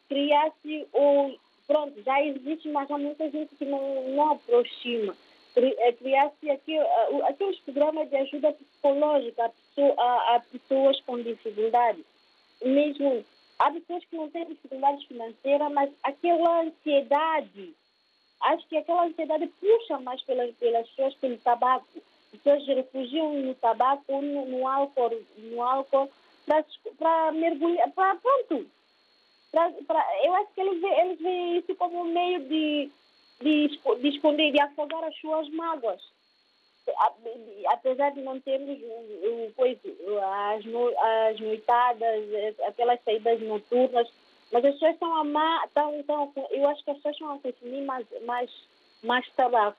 criasse, 0.07 0.87
ou 0.93 1.37
pronto, 1.67 2.01
já 2.03 2.23
existe, 2.23 2.69
mas 2.69 2.89
há 2.89 2.97
muita 2.97 3.29
gente 3.29 3.53
que 3.55 3.65
não, 3.65 4.09
não 4.11 4.31
aproxima, 4.31 5.13
cri- 5.53 5.75
criar-se 5.99 6.49
aqui, 6.49 6.77
ah, 6.77 7.09
aqueles 7.27 7.59
programas 7.59 8.09
de 8.09 8.15
ajuda 8.15 8.53
psicológica 8.53 9.45
a, 9.45 9.49
pessoa- 9.49 9.95
a- 10.01 10.35
a 10.35 10.39
pessoas 10.39 11.01
com 11.01 11.21
dificuldades. 11.21 12.05
Mesmo, 12.65 13.23
há 13.59 13.71
pessoas 13.71 14.03
que 14.05 14.15
não 14.17 14.27
têm 14.29 14.45
dificuldades 14.45 15.03
financeiras, 15.05 15.71
mas 15.71 15.91
aquela 16.03 16.61
ansiedade, 16.61 17.73
acho 18.41 18.67
que 18.67 18.75
aquela 18.77 19.05
ansiedade 19.05 19.45
puxa 19.59 19.99
mais 19.99 20.21
pelas, 20.23 20.53
pelas 20.55 20.87
pessoas 20.89 21.13
pelo 21.15 21.37
tabaco. 21.37 21.85
As 22.33 22.41
pessoas 22.41 22.65
refugiam 22.67 23.33
no 23.33 23.53
tabaco, 23.55 24.03
no, 24.21 24.45
no 24.47 24.67
álcool, 24.67 25.11
no 25.37 25.61
álcool 25.61 26.09
para 26.97 27.31
mergulhar, 27.33 27.89
para 27.91 28.15
pronto. 28.15 28.67
Pra, 29.51 29.71
pra, 29.87 30.05
eu 30.25 30.33
acho 30.35 30.51
que 30.53 30.61
eles, 30.61 30.81
vê- 30.81 31.01
eles 31.01 31.19
veem 31.19 31.57
isso 31.59 31.75
como 31.75 32.01
um 32.01 32.05
meio 32.05 32.39
de, 32.41 32.89
de, 33.41 33.67
de 34.01 34.07
esconder, 34.09 34.51
de 34.51 34.59
afogar 34.59 35.03
as 35.03 35.15
suas 35.17 35.47
mágoas. 35.49 36.01
Apesar 37.67 38.11
de 38.11 38.21
não 38.21 38.39
termos 38.39 38.77
as, 40.21 40.65
as 41.29 41.39
noitadas, 41.39 42.33
eh, 42.33 42.53
aquelas 42.67 43.01
saídas 43.03 43.41
noturnas, 43.41 44.07
mas 44.51 44.65
as 44.65 44.73
pessoas 44.73 44.93
estão 44.93 45.15
a 45.15 45.19
amar, 45.21 45.65
estão, 45.65 45.99
estão, 45.99 46.33
eu 46.51 46.67
acho 46.67 46.83
que 46.83 46.91
as 46.91 46.97
pessoas 46.97 47.15
estão 47.15 47.33
a 47.33 47.39
consumir 47.39 47.81
mais, 47.81 48.05
mais, 48.25 48.51
mais 49.03 49.27
tabaco. 49.33 49.77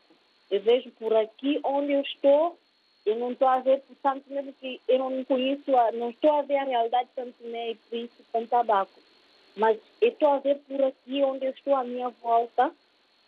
Eu 0.51 0.61
vejo 0.61 0.91
por 0.93 1.15
aqui 1.15 1.61
onde 1.65 1.93
eu 1.93 2.01
estou, 2.01 2.59
eu 3.05 3.17
não 3.17 3.33
estou 3.33 3.49
a 3.49 3.61
ver, 3.61 3.81
portanto, 3.83 4.25
mesmo 4.29 4.53
que 4.55 4.81
eu 4.89 4.99
não 4.99 5.25
conheço, 5.25 5.71
não 5.95 6.11
estou 6.11 6.33
a 6.33 6.43
ver 6.43 6.57
a 6.57 6.65
realidade 6.65 7.09
tanto 7.15 7.35
nem 7.41 7.73
e 7.73 7.75
Príncipe 7.75 8.25
com 8.33 8.47
tabaco. 8.47 9.01
Mas 9.57 9.79
eu 10.01 10.09
estou 10.09 10.29
a 10.29 10.39
ver 10.39 10.59
por 10.69 10.83
aqui 10.83 11.23
onde 11.23 11.47
eu 11.47 11.51
estou 11.51 11.75
à 11.75 11.85
minha 11.85 12.11
volta 12.11 12.73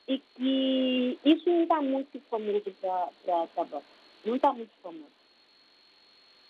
e 0.09 0.19
que 0.19 1.19
isso 1.25 1.49
não 1.49 1.63
está 1.63 1.83
muito 1.83 2.19
famoso 2.31 2.73
para 2.81 3.47
tabaco. 3.55 3.85
Não 4.25 4.37
está 4.37 4.53
muito 4.53 4.73
famoso. 4.83 5.19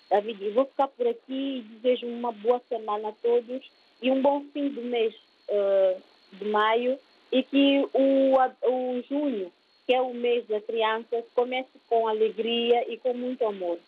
David, 0.09 0.43
eu 0.43 0.55
vou 0.55 0.65
ficar 0.65 0.89
por 0.89 1.07
aqui 1.07 1.59
e 1.59 1.63
desejo 1.63 2.07
uma 2.07 2.33
boa 2.33 2.63
semana 2.69 3.09
a 3.09 3.13
todos 3.13 3.71
e 4.01 4.11
um 4.11 4.23
bom 4.23 4.43
fim 4.53 4.69
do 4.69 4.81
mês 4.81 5.15
eh, 5.49 5.99
de 6.33 6.45
maio 6.47 6.99
e 7.31 7.43
que 7.43 7.87
o, 7.93 8.35
o 8.37 9.03
junho, 9.09 9.53
que 9.87 9.93
é 9.93 10.01
o 10.01 10.15
mês 10.15 10.47
da 10.47 10.61
criança, 10.61 11.23
comece 11.35 11.69
com 11.89 12.09
alegria 12.09 12.91
e 12.91 12.97
com 12.97 13.13
muito 13.13 13.45
amor. 13.45 13.79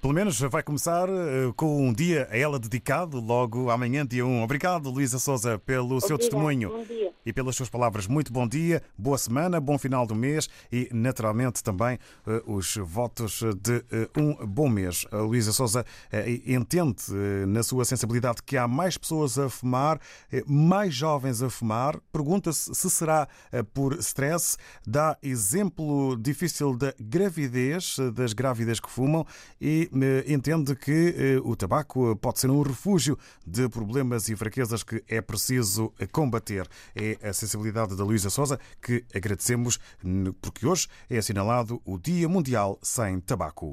Pelo 0.00 0.12
menos 0.12 0.38
vai 0.38 0.62
começar 0.62 1.08
eh, 1.08 1.50
com 1.56 1.88
um 1.88 1.92
dia 1.92 2.28
a 2.30 2.36
ela 2.36 2.58
dedicado, 2.58 3.18
logo 3.18 3.70
amanhã, 3.70 4.06
dia 4.06 4.24
1. 4.24 4.42
Obrigado, 4.42 4.90
Luísa 4.90 5.18
Souza, 5.18 5.58
pelo 5.58 6.00
seu 6.00 6.18
testemunho 6.18 6.70
e 7.24 7.32
pelas 7.32 7.56
suas 7.56 7.68
palavras. 7.68 8.06
Muito 8.06 8.32
bom 8.32 8.46
dia, 8.46 8.82
boa 8.96 9.16
semana, 9.16 9.58
bom 9.58 9.78
final 9.78 10.06
do 10.06 10.14
mês 10.14 10.48
e, 10.70 10.88
naturalmente, 10.92 11.64
também 11.64 11.98
eh, 12.26 12.42
os 12.46 12.76
votos 12.76 13.40
de 13.60 13.84
eh, 13.90 14.08
um 14.16 14.46
bom 14.46 14.68
mês. 14.68 15.06
A 15.10 15.16
Luísa 15.16 15.50
Souza 15.50 15.84
entende, 16.46 17.02
na 17.48 17.62
sua 17.62 17.84
sensibilidade, 17.84 18.42
que 18.44 18.56
há 18.56 18.68
mais 18.68 18.96
pessoas 18.98 19.38
a 19.38 19.48
fumar, 19.48 19.98
mais 20.46 20.94
jovens 20.94 21.42
a 21.42 21.48
fumar. 21.50 21.98
Pergunta-se 22.12 22.74
se 22.74 22.90
será 22.90 23.26
por 23.72 23.94
stress. 23.94 24.56
Dá 24.86 25.16
exemplo 25.22 26.16
difícil 26.16 26.76
da 26.76 26.94
gravidez, 27.00 27.96
das 28.14 28.32
grávidas 28.32 28.78
que 28.78 28.90
fumam 28.90 29.26
e 29.60 29.85
entende 30.26 30.74
que 30.74 31.14
eh, 31.16 31.40
o 31.44 31.56
tabaco 31.56 32.16
pode 32.16 32.40
ser 32.40 32.50
um 32.50 32.62
refúgio 32.62 33.18
de 33.46 33.68
problemas 33.68 34.28
e 34.28 34.36
fraquezas 34.36 34.82
que 34.82 35.02
é 35.08 35.20
preciso 35.20 35.92
combater. 36.12 36.68
É 36.94 37.28
a 37.28 37.32
sensibilidade 37.32 37.96
da 37.96 38.04
Luísa 38.04 38.30
Souza 38.30 38.58
que 38.80 39.04
agradecemos 39.14 39.78
porque 40.40 40.66
hoje 40.66 40.88
é 41.08 41.18
assinalado 41.18 41.80
o 41.84 41.98
Dia 41.98 42.28
Mundial 42.28 42.78
Sem 42.82 43.20
Tabaco. 43.20 43.72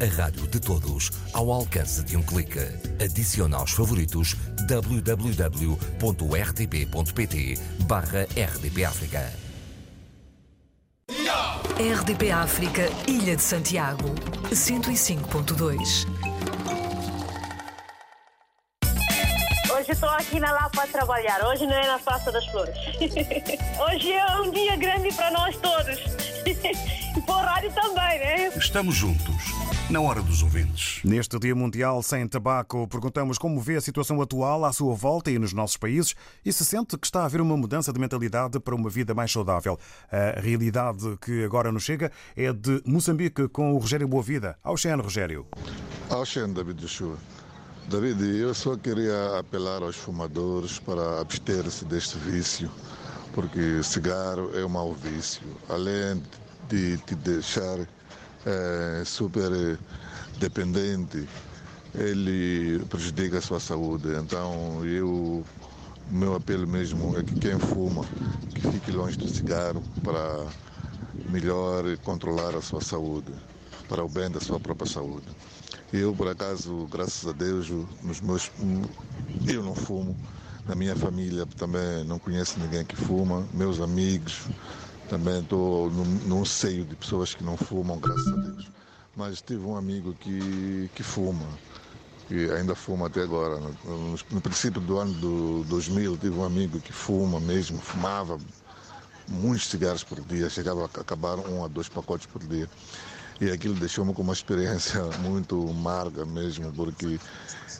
A 0.00 0.06
rádio 0.22 0.46
de 0.46 0.60
todos, 0.60 1.10
ao 1.32 1.50
alcance 1.50 2.04
de 2.04 2.16
um 2.16 2.22
clique. 2.22 2.60
Adicione 3.04 3.56
aos 3.56 3.72
favoritos 3.72 4.36
www.rtp.pt 4.68 5.58
barra 7.82 8.22
RDP 8.22 8.84
África. 8.84 9.32
RDP 11.78 12.30
África, 12.30 12.82
Ilha 13.08 13.34
de 13.34 13.42
Santiago, 13.42 14.14
105.2. 14.52 16.06
Hoje 19.72 19.90
estou 19.90 20.10
aqui 20.10 20.38
na 20.38 20.52
Lapa 20.52 20.84
a 20.84 20.86
trabalhar, 20.86 21.44
hoje 21.44 21.66
não 21.66 21.74
é 21.74 21.88
na 21.88 21.98
Praça 21.98 22.30
das 22.30 22.46
Flores. 22.46 22.76
hoje 23.80 24.12
é 24.12 24.40
um 24.42 24.52
dia 24.52 24.76
grande 24.76 25.12
para 25.12 25.32
nós 25.32 25.56
todos. 25.56 25.98
e 26.46 27.20
para 27.22 27.34
o 27.34 27.40
rádio 27.40 27.72
também, 27.72 28.20
né? 28.20 28.52
Estamos 28.56 28.94
juntos, 28.94 29.57
na 29.90 30.02
hora 30.02 30.20
dos 30.20 30.42
ouvintes. 30.42 31.00
Neste 31.02 31.38
Dia 31.38 31.54
Mundial 31.54 32.02
Sem 32.02 32.28
Tabaco, 32.28 32.86
perguntamos 32.88 33.38
como 33.38 33.58
vê 33.58 33.76
a 33.76 33.80
situação 33.80 34.20
atual 34.20 34.66
à 34.66 34.72
sua 34.72 34.94
volta 34.94 35.30
e 35.30 35.38
nos 35.38 35.54
nossos 35.54 35.78
países 35.78 36.14
e 36.44 36.52
se 36.52 36.62
sente 36.62 36.98
que 36.98 37.06
está 37.06 37.22
a 37.22 37.24
haver 37.24 37.40
uma 37.40 37.56
mudança 37.56 37.90
de 37.90 37.98
mentalidade 37.98 38.60
para 38.60 38.74
uma 38.74 38.90
vida 38.90 39.14
mais 39.14 39.32
saudável. 39.32 39.78
A 40.12 40.40
realidade 40.40 41.16
que 41.22 41.42
agora 41.42 41.72
nos 41.72 41.84
chega 41.84 42.12
é 42.36 42.52
de 42.52 42.82
Moçambique 42.84 43.48
com 43.48 43.72
o 43.72 43.78
Rogério 43.78 44.06
Boavida. 44.06 44.58
Ao 44.62 44.76
Xen, 44.76 44.96
Rogério. 44.96 45.46
Ao 46.10 46.24
Xen, 46.24 46.52
David 46.52 46.82
Joshua. 46.82 47.16
David, 47.88 48.22
eu 48.38 48.52
só 48.52 48.76
queria 48.76 49.38
apelar 49.38 49.82
aos 49.82 49.96
fumadores 49.96 50.78
para 50.78 51.22
abster-se 51.22 51.86
deste 51.86 52.18
vício, 52.18 52.70
porque 53.32 53.82
cigarro 53.82 54.50
é 54.54 54.62
um 54.62 54.68
mau 54.68 54.92
vício. 54.92 55.42
Além 55.70 56.22
de 56.68 56.98
te 56.98 57.14
deixar 57.14 57.78
eh, 58.48 59.04
super 59.04 59.78
dependente, 60.38 61.28
ele 61.94 62.82
prejudica 62.88 63.38
a 63.38 63.42
sua 63.42 63.60
saúde. 63.60 64.08
Então, 64.16 64.84
eu, 64.86 65.44
meu 66.10 66.34
apelo 66.34 66.66
mesmo 66.66 67.18
é 67.18 67.22
que 67.22 67.34
quem 67.34 67.58
fuma, 67.58 68.04
que 68.54 68.60
fique 68.72 68.90
longe 68.90 69.18
do 69.18 69.28
cigarro 69.28 69.82
para 70.02 70.46
melhor 71.28 71.84
controlar 71.98 72.56
a 72.56 72.62
sua 72.62 72.80
saúde, 72.80 73.32
para 73.86 74.02
o 74.02 74.08
bem 74.08 74.30
da 74.30 74.40
sua 74.40 74.58
própria 74.58 74.90
saúde. 74.90 75.26
Eu, 75.92 76.14
por 76.14 76.28
acaso, 76.28 76.86
graças 76.90 77.26
a 77.28 77.32
Deus, 77.32 77.68
nos 78.02 78.20
meus, 78.20 78.50
eu 79.46 79.62
não 79.62 79.74
fumo. 79.74 80.16
Na 80.66 80.74
minha 80.74 80.94
família 80.94 81.46
também 81.56 82.04
não 82.04 82.18
conheço 82.18 82.60
ninguém 82.60 82.84
que 82.84 82.94
fuma. 82.94 83.46
Meus 83.54 83.80
amigos 83.80 84.42
também 85.08 85.40
estou 85.40 85.90
num, 85.90 86.44
seio 86.44 86.84
de 86.84 86.94
pessoas 86.94 87.34
que 87.34 87.42
não 87.42 87.56
fumam, 87.56 87.98
graças 87.98 88.28
a 88.28 88.36
Deus. 88.36 88.70
Mas 89.16 89.40
tive 89.40 89.64
um 89.64 89.76
amigo 89.76 90.14
que, 90.14 90.90
que 90.94 91.02
fuma, 91.02 91.46
que 92.28 92.50
ainda 92.52 92.74
fuma 92.74 93.06
até 93.06 93.22
agora. 93.22 93.58
No, 93.84 94.16
no 94.30 94.40
princípio 94.40 94.80
do 94.80 94.98
ano 94.98 95.12
do 95.14 95.64
2000, 95.64 96.16
tive 96.18 96.38
um 96.38 96.44
amigo 96.44 96.78
que 96.80 96.92
fuma 96.92 97.40
mesmo, 97.40 97.78
fumava 97.78 98.38
muitos 99.28 99.68
cigarros 99.68 100.04
por 100.04 100.20
dia, 100.20 100.48
chegava 100.48 100.82
a 100.82 101.00
acabar 101.00 101.38
um 101.38 101.64
a 101.64 101.68
dois 101.68 101.88
pacotes 101.88 102.26
por 102.26 102.42
dia. 102.44 102.68
E 103.40 103.50
aquilo 103.50 103.74
deixou-me 103.74 104.12
com 104.12 104.22
uma 104.22 104.32
experiência 104.32 105.02
muito 105.20 105.68
amarga 105.70 106.24
mesmo, 106.24 106.72
porque 106.72 107.18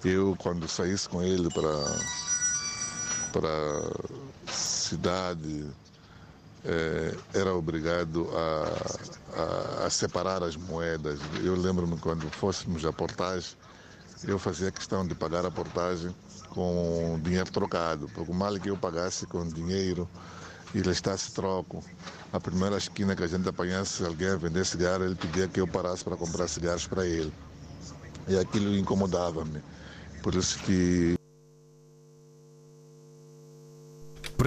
eu, 0.04 0.36
quando 0.38 0.68
saísse 0.68 1.08
com 1.08 1.22
ele 1.22 1.48
para 1.50 1.68
para 3.32 3.82
cidade, 4.50 5.66
eh, 6.68 7.16
era 7.32 7.54
obrigado 7.54 8.28
a, 8.36 9.82
a, 9.82 9.86
a, 9.86 9.90
separar 9.90 10.42
as 10.42 10.54
moedas. 10.54 11.18
Eu 11.42 11.56
lembro-me 11.56 11.96
quando 11.98 12.28
fôssemos 12.30 12.84
à 12.84 12.92
portagem, 12.92 13.56
eu 14.24 14.38
fazia 14.38 14.70
questão 14.70 15.06
de 15.06 15.14
pagar 15.14 15.46
a 15.46 15.50
portagem 15.50 16.14
com 16.50 17.18
dinheiro 17.22 17.50
trocado, 17.50 18.06
porque 18.14 18.32
mal 18.34 18.54
que 18.60 18.68
eu 18.68 18.76
pagasse 18.76 19.26
com 19.26 19.48
dinheiro 19.48 20.06
e 20.74 20.80
está-se 20.80 21.32
troco. 21.32 21.82
A 22.34 22.38
primeira 22.38 22.76
esquina 22.76 23.16
que 23.16 23.24
a 23.24 23.26
gente 23.26 23.48
apanhasse 23.48 24.04
alguém 24.04 24.28
a 24.28 24.36
vender 24.36 24.66
cigarro, 24.66 25.04
ele 25.04 25.14
pedia 25.14 25.48
que 25.48 25.60
eu 25.60 25.66
parasse 25.66 26.04
para 26.04 26.16
comprar 26.16 26.48
cigarros 26.48 26.86
para 26.86 27.06
ele. 27.06 27.32
E 28.28 28.38
aquilo 28.38 28.76
incomodava-me. 28.76 29.62
Por 30.22 30.34
isso 30.34 30.58
que 30.58 31.17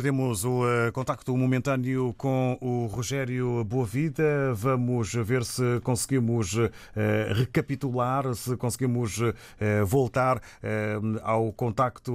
Perdemos 0.02 0.44
o 0.44 0.64
uh, 0.64 0.92
contacto 0.92 1.38
momentâneo 1.38 2.12
com 2.18 2.58
o 2.60 2.88
Rogério 2.88 3.64
Boavida. 3.64 4.52
Vamos 4.56 5.14
ver 5.14 5.44
se 5.44 5.80
conseguimos 5.84 6.56
uh, 6.56 6.72
recapitular, 7.36 8.34
se 8.34 8.58
conseguimos 8.58 9.20
uh, 9.20 9.32
voltar 9.86 10.42
ao 11.22 11.52
contacto 11.54 12.12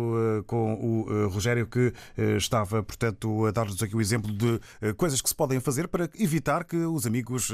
com 0.49 0.75
o 0.75 1.29
Rogério, 1.29 1.67
que 1.67 1.93
estava, 2.37 2.83
portanto, 2.83 3.47
a 3.47 3.51
dar-nos 3.53 3.81
aqui 3.81 3.95
o 3.95 4.01
exemplo 4.01 4.33
de 4.33 4.61
coisas 4.95 5.21
que 5.21 5.29
se 5.29 5.35
podem 5.35 5.61
fazer 5.61 5.87
para 5.87 6.09
evitar 6.19 6.65
que 6.65 6.77
os 6.77 7.07
amigos 7.07 7.53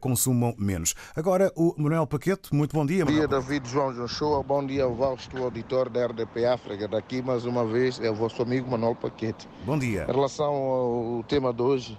consumam 0.00 0.54
menos. 0.58 0.94
Agora, 1.14 1.52
o 1.54 1.74
Manuel 1.76 2.06
Paquete, 2.06 2.54
muito 2.54 2.72
bom 2.72 2.86
dia. 2.86 3.04
Bom 3.04 3.12
dia, 3.12 3.28
David 3.28 3.68
João 3.68 3.92
Joshua. 3.92 4.42
Bom 4.42 4.64
dia 4.64 4.84
ao 4.84 4.94
vasto 4.94 5.36
auditor 5.42 5.88
da 5.88 6.06
RDP 6.06 6.46
África. 6.46 6.88
Daqui, 6.88 7.20
mais 7.22 7.44
uma 7.44 7.64
vez, 7.66 8.00
é 8.00 8.10
o 8.10 8.14
vosso 8.14 8.42
amigo 8.42 8.70
Manuel 8.70 8.94
Paquete. 8.94 9.48
Bom 9.66 9.76
dia. 9.76 10.06
Em 10.08 10.12
relação 10.12 10.54
ao 10.54 11.24
tema 11.24 11.52
de 11.52 11.60
hoje, 11.60 11.98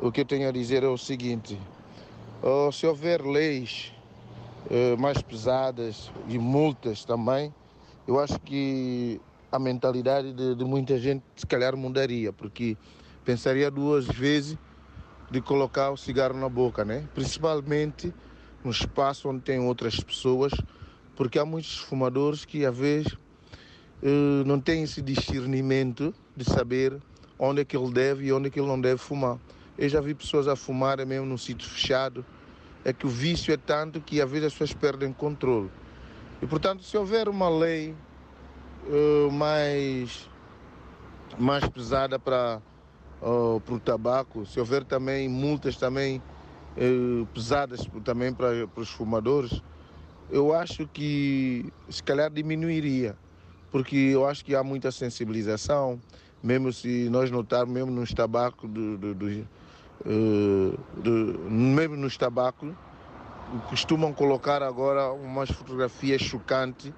o 0.00 0.10
que 0.10 0.22
eu 0.22 0.24
tenho 0.24 0.48
a 0.48 0.50
dizer 0.50 0.82
é 0.82 0.88
o 0.88 0.96
seguinte: 0.96 1.60
se 2.72 2.86
houver 2.86 3.20
leis 3.20 3.92
eh, 4.70 4.96
mais 4.96 5.20
pesadas 5.20 6.10
e 6.30 6.38
multas 6.38 7.04
também, 7.04 7.52
eu 8.06 8.18
acho 8.18 8.40
que 8.40 9.20
a 9.52 9.58
mentalidade 9.58 10.32
de, 10.32 10.54
de 10.54 10.64
muita 10.64 10.98
gente 10.98 11.22
se 11.36 11.46
calhar 11.46 11.76
mudaria, 11.76 12.32
porque 12.32 12.78
pensaria 13.22 13.70
duas 13.70 14.06
vezes 14.06 14.56
de 15.30 15.42
colocar 15.42 15.90
o 15.90 15.96
cigarro 15.98 16.40
na 16.40 16.48
boca, 16.48 16.86
né? 16.86 17.06
Principalmente 17.14 18.14
no 18.64 18.70
espaço 18.70 19.28
onde 19.28 19.42
tem 19.42 19.58
outras 19.60 20.00
pessoas, 20.00 20.52
porque 21.14 21.38
há 21.38 21.44
muitos 21.44 21.76
fumadores 21.76 22.46
que 22.46 22.64
às 22.64 22.74
vezes 22.74 23.14
não 24.46 24.60
têm 24.60 24.84
esse 24.84 25.02
discernimento 25.02 26.14
de 26.36 26.44
saber 26.44 27.00
onde 27.38 27.62
é 27.62 27.64
que 27.64 27.76
ele 27.76 27.90
deve 27.92 28.26
e 28.26 28.32
onde 28.32 28.48
é 28.48 28.50
que 28.50 28.58
ele 28.58 28.68
não 28.68 28.80
deve 28.80 28.98
fumar. 28.98 29.38
Eu 29.76 29.88
já 29.88 30.00
vi 30.00 30.12
pessoas 30.12 30.48
a 30.48 30.56
fumar 30.56 31.04
mesmo 31.06 31.26
num 31.26 31.38
sítio 31.38 31.68
fechado. 31.68 32.24
É 32.84 32.92
que 32.92 33.06
o 33.06 33.08
vício 33.08 33.52
é 33.52 33.56
tanto 33.56 34.00
que 34.00 34.20
às 34.20 34.30
vezes 34.30 34.46
as 34.46 34.52
pessoas 34.52 34.72
perdem 34.72 35.12
controle. 35.12 35.70
E 36.42 36.46
portanto, 36.46 36.82
se 36.82 36.96
houver 36.96 37.28
uma 37.28 37.48
lei 37.48 37.94
uh, 38.86 39.30
mais, 39.30 40.28
mais 41.38 41.68
pesada 41.68 42.18
para 42.18 42.60
uh, 43.22 43.62
o 43.68 43.80
tabaco, 43.80 44.46
se 44.46 44.58
houver 44.58 44.84
também 44.84 45.28
multas 45.28 45.76
também 45.76 46.22
uh, 46.76 47.26
pesadas 47.26 47.86
também 48.04 48.32
para, 48.32 48.66
para 48.66 48.82
os 48.82 48.90
fumadores, 48.90 49.62
eu 50.30 50.52
acho 50.52 50.86
que 50.88 51.72
se 51.88 52.02
calhar 52.02 52.30
diminuiria, 52.30 53.16
porque 53.70 53.96
eu 53.96 54.26
acho 54.26 54.44
que 54.44 54.54
há 54.54 54.62
muita 54.62 54.90
sensibilização, 54.90 56.00
mesmo 56.42 56.72
se 56.72 57.08
nós 57.10 57.30
notarmos, 57.30 57.74
mesmo 57.74 57.90
nos 57.90 58.12
tabacos, 58.12 58.68
do, 58.70 58.96
do, 58.96 59.14
do, 59.14 59.26
uh, 60.06 61.50
mesmo 61.50 61.96
nos 61.96 62.16
tabacos, 62.16 62.72
costumam 63.68 64.12
colocar 64.12 64.62
agora 64.62 65.10
umas 65.12 65.50
fotografias 65.50 66.22
chocantes 66.22 66.92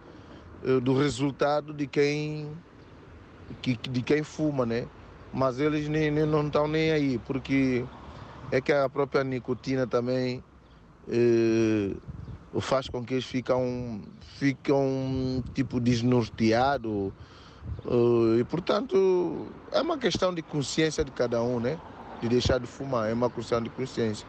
uh, 0.64 0.80
do 0.80 0.96
resultado 0.96 1.72
de 1.72 1.86
quem, 1.86 2.50
que, 3.62 3.76
de 3.76 4.02
quem 4.02 4.22
fuma, 4.22 4.64
né? 4.66 4.86
Mas 5.32 5.58
eles 5.58 5.88
nem, 5.88 6.10
nem, 6.10 6.26
não 6.26 6.46
estão 6.46 6.66
nem 6.66 6.90
aí, 6.90 7.18
porque 7.18 7.84
é 8.50 8.60
que 8.60 8.72
a 8.72 8.88
própria 8.88 9.22
nicotina 9.22 9.86
também 9.86 10.42
uh, 11.08 11.96
faz 12.58 12.88
com 12.88 13.04
que 13.04 13.14
eles 13.14 13.26
ficam, 13.26 14.00
ficam 14.38 15.44
tipo 15.54 15.78
desnorteados 15.78 17.12
Uh, 17.84 18.38
e 18.38 18.44
portanto 18.44 19.46
é 19.72 19.80
uma 19.80 19.96
questão 19.96 20.34
de 20.34 20.42
consciência 20.42 21.04
de 21.04 21.10
cada 21.10 21.42
um, 21.42 21.58
né? 21.58 21.78
De 22.20 22.28
deixar 22.28 22.60
de 22.60 22.66
fumar, 22.66 23.08
é 23.08 23.14
uma 23.14 23.30
questão 23.30 23.62
de 23.62 23.70
consciência. 23.70 24.26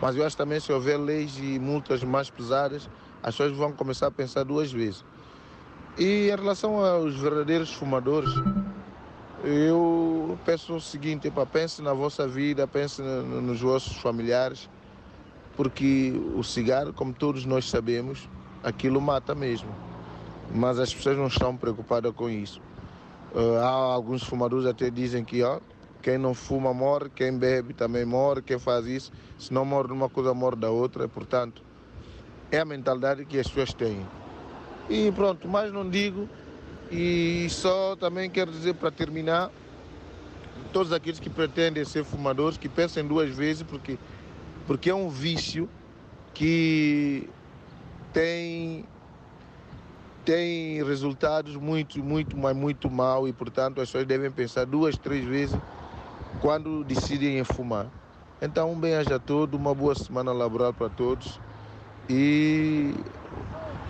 Mas 0.00 0.14
eu 0.16 0.24
acho 0.24 0.36
também 0.36 0.60
se 0.60 0.72
houver 0.72 0.98
leis 0.98 1.36
e 1.36 1.58
multas 1.58 2.02
mais 2.04 2.30
pesadas, 2.30 2.88
as 3.22 3.34
pessoas 3.34 3.56
vão 3.56 3.72
começar 3.72 4.06
a 4.06 4.10
pensar 4.10 4.44
duas 4.44 4.70
vezes. 4.70 5.04
E 5.98 6.28
em 6.28 6.30
relação 6.30 6.84
aos 6.84 7.16
verdadeiros 7.16 7.72
fumadores, 7.72 8.30
eu 9.44 10.38
peço 10.44 10.74
o 10.74 10.80
seguinte, 10.80 11.30
pense 11.52 11.82
na 11.82 11.92
vossa 11.92 12.26
vida, 12.28 12.68
pense 12.68 13.02
nos 13.02 13.60
vossos 13.60 13.96
familiares, 13.96 14.68
porque 15.56 16.12
o 16.34 16.42
cigarro, 16.42 16.92
como 16.92 17.12
todos 17.12 17.44
nós 17.44 17.68
sabemos, 17.68 18.28
aquilo 18.62 19.00
mata 19.00 19.34
mesmo. 19.34 19.68
Mas 20.54 20.78
as 20.78 20.92
pessoas 20.92 21.16
não 21.16 21.26
estão 21.26 21.56
preocupadas 21.56 22.12
com 22.14 22.28
isso. 22.28 22.60
Uh, 23.34 23.56
há 23.56 23.68
alguns 23.68 24.22
fumadores 24.22 24.66
até 24.66 24.90
dizem 24.90 25.24
que 25.24 25.42
ó, 25.42 25.60
quem 26.02 26.18
não 26.18 26.34
fuma 26.34 26.74
morre, 26.74 27.08
quem 27.14 27.36
bebe 27.36 27.72
também 27.72 28.04
morre, 28.04 28.42
quem 28.42 28.58
faz 28.58 28.86
isso, 28.86 29.12
se 29.38 29.52
não 29.52 29.64
morre 29.64 29.88
de 29.88 29.94
uma 29.94 30.08
coisa, 30.08 30.34
morre 30.34 30.56
da 30.56 30.70
outra. 30.70 31.08
Portanto, 31.08 31.62
é 32.50 32.58
a 32.58 32.64
mentalidade 32.64 33.24
que 33.24 33.38
as 33.38 33.48
pessoas 33.48 33.72
têm. 33.72 34.06
E 34.90 35.10
pronto, 35.12 35.48
mais 35.48 35.72
não 35.72 35.88
digo. 35.88 36.28
E 36.90 37.46
só 37.48 37.96
também 37.96 38.28
quero 38.28 38.50
dizer 38.50 38.74
para 38.74 38.90
terminar, 38.90 39.50
todos 40.72 40.92
aqueles 40.92 41.18
que 41.18 41.30
pretendem 41.30 41.84
ser 41.84 42.04
fumadores, 42.04 42.58
que 42.58 42.68
pensem 42.68 43.06
duas 43.06 43.30
vezes, 43.30 43.62
porque, 43.62 43.98
porque 44.66 44.90
é 44.90 44.94
um 44.94 45.08
vício 45.08 45.68
que 46.34 47.28
tem 48.12 48.84
tem 50.24 50.82
resultados 50.84 51.56
muito, 51.56 52.02
muito, 52.02 52.36
mas 52.36 52.56
muito 52.56 52.88
mal 52.88 53.26
e, 53.26 53.32
portanto, 53.32 53.80
as 53.80 53.88
pessoas 53.88 54.06
devem 54.06 54.30
pensar 54.30 54.64
duas, 54.64 54.96
três 54.96 55.24
vezes 55.24 55.58
quando 56.40 56.84
decidem 56.84 57.38
em 57.38 57.44
fumar. 57.44 57.88
Então, 58.40 58.72
um 58.72 58.78
bem-aja 58.78 59.16
a 59.16 59.18
todos, 59.18 59.58
uma 59.58 59.74
boa 59.74 59.94
semana 59.94 60.32
laboral 60.32 60.72
para 60.72 60.88
todos 60.88 61.40
e 62.08 62.94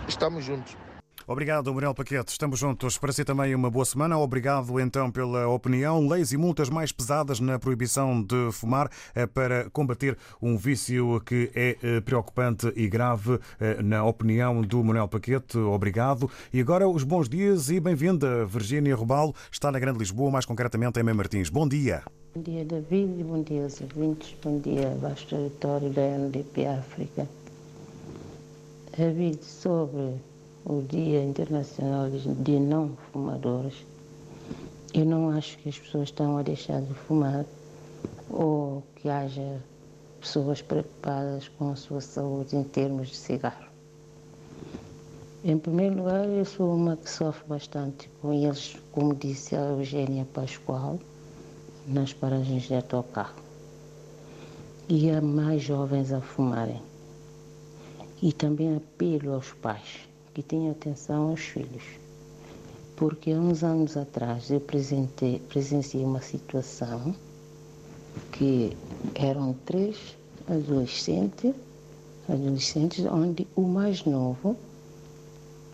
estamos 0.07 0.43
juntos. 0.43 0.82
Obrigado, 1.25 1.73
Manuel 1.73 1.93
Paquete. 1.93 2.31
Estamos 2.31 2.59
juntos. 2.59 2.97
Para 2.97 3.13
si 3.13 3.23
também 3.23 3.55
uma 3.55 3.69
boa 3.69 3.85
semana. 3.85 4.17
Obrigado 4.17 4.79
então 4.79 5.09
pela 5.09 5.47
opinião. 5.47 6.05
Leis 6.07 6.33
e 6.33 6.37
multas 6.37 6.69
mais 6.69 6.91
pesadas 6.91 7.39
na 7.39 7.57
proibição 7.57 8.21
de 8.21 8.51
fumar 8.51 8.89
eh, 9.15 9.25
para 9.25 9.69
combater 9.69 10.17
um 10.41 10.57
vício 10.57 11.21
que 11.25 11.49
é 11.55 11.77
eh, 11.81 12.01
preocupante 12.01 12.71
e 12.75 12.89
grave, 12.89 13.39
eh, 13.59 13.81
na 13.81 14.03
opinião 14.03 14.61
do 14.61 14.83
Manuel 14.83 15.07
Paquete. 15.07 15.57
Obrigado. 15.57 16.29
E 16.51 16.59
agora 16.59 16.87
os 16.87 17.03
bons 17.03 17.29
dias 17.29 17.69
e 17.69 17.79
bem-vinda. 17.79 18.45
Virgínia 18.45 18.95
Robalo 18.95 19.33
está 19.49 19.71
na 19.71 19.79
Grande 19.79 19.99
Lisboa, 19.99 20.29
mais 20.29 20.45
concretamente 20.45 20.99
em 20.99 21.03
Mãe 21.03 21.13
Martins. 21.13 21.49
Bom 21.49 21.67
dia. 21.67 22.03
Bom 22.35 22.41
dia, 22.41 22.65
David. 22.65 23.23
Bom 23.23 23.43
dia 23.43 23.63
aos 23.63 23.79
ouvintes. 23.79 24.35
Bom 24.43 24.59
dia, 24.59 24.97
vasto 24.99 25.29
território 25.29 25.89
da 25.89 26.01
NDP 26.01 26.65
África. 26.65 27.27
David, 28.97 29.43
sobre 29.43 30.15
o 30.65 30.81
Dia 30.81 31.21
Internacional 31.21 32.09
de 32.09 32.59
Não 32.59 32.95
Fumadores, 33.11 33.85
eu 34.93 35.03
não 35.03 35.29
acho 35.29 35.57
que 35.57 35.67
as 35.67 35.77
pessoas 35.77 36.09
estão 36.09 36.37
a 36.37 36.41
deixar 36.41 36.81
de 36.81 36.93
fumar 36.93 37.45
ou 38.29 38.81
que 38.95 39.09
haja 39.09 39.61
pessoas 40.21 40.61
preocupadas 40.61 41.49
com 41.49 41.71
a 41.71 41.75
sua 41.75 41.99
saúde 41.99 42.55
em 42.55 42.63
termos 42.63 43.09
de 43.09 43.15
cigarro. 43.15 43.67
Em 45.43 45.57
primeiro 45.57 45.97
lugar, 45.97 46.25
eu 46.29 46.45
sou 46.45 46.73
uma 46.73 46.95
que 46.95 47.09
sofre 47.09 47.45
bastante 47.45 48.09
com 48.21 48.31
eles, 48.31 48.77
como 48.93 49.13
disse 49.13 49.57
a 49.57 49.71
Eugênia 49.71 50.25
Pascoal, 50.33 50.97
nas 51.85 52.13
paragens 52.13 52.63
de 52.63 52.75
autocarro. 52.75 53.35
E 54.87 55.11
há 55.11 55.19
mais 55.19 55.61
jovens 55.61 56.13
a 56.13 56.21
fumarem. 56.21 56.81
E 58.21 58.31
também 58.31 58.77
apelo 58.77 59.33
aos 59.33 59.51
pais 59.51 60.12
que 60.33 60.41
tenha 60.41 60.71
atenção 60.71 61.29
aos 61.29 61.41
filhos. 61.41 61.83
Porque 62.95 63.33
uns 63.33 63.63
anos 63.63 63.95
atrás 63.97 64.49
eu 64.49 64.59
presenciei 64.61 66.03
uma 66.03 66.21
situação 66.21 67.15
que 68.31 68.75
eram 69.15 69.53
três 69.65 70.15
adolescentes, 70.47 71.53
adolescentes 72.29 73.05
onde 73.05 73.47
o 73.55 73.61
mais 73.61 74.05
novo, 74.05 74.55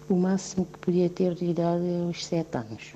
o 0.10 0.16
máximo 0.16 0.66
que 0.66 0.80
podia 0.80 1.10
ter 1.10 1.36
de 1.36 1.46
idade 1.46 1.86
é 1.86 2.06
os 2.10 2.26
sete 2.26 2.58
anos. 2.58 2.94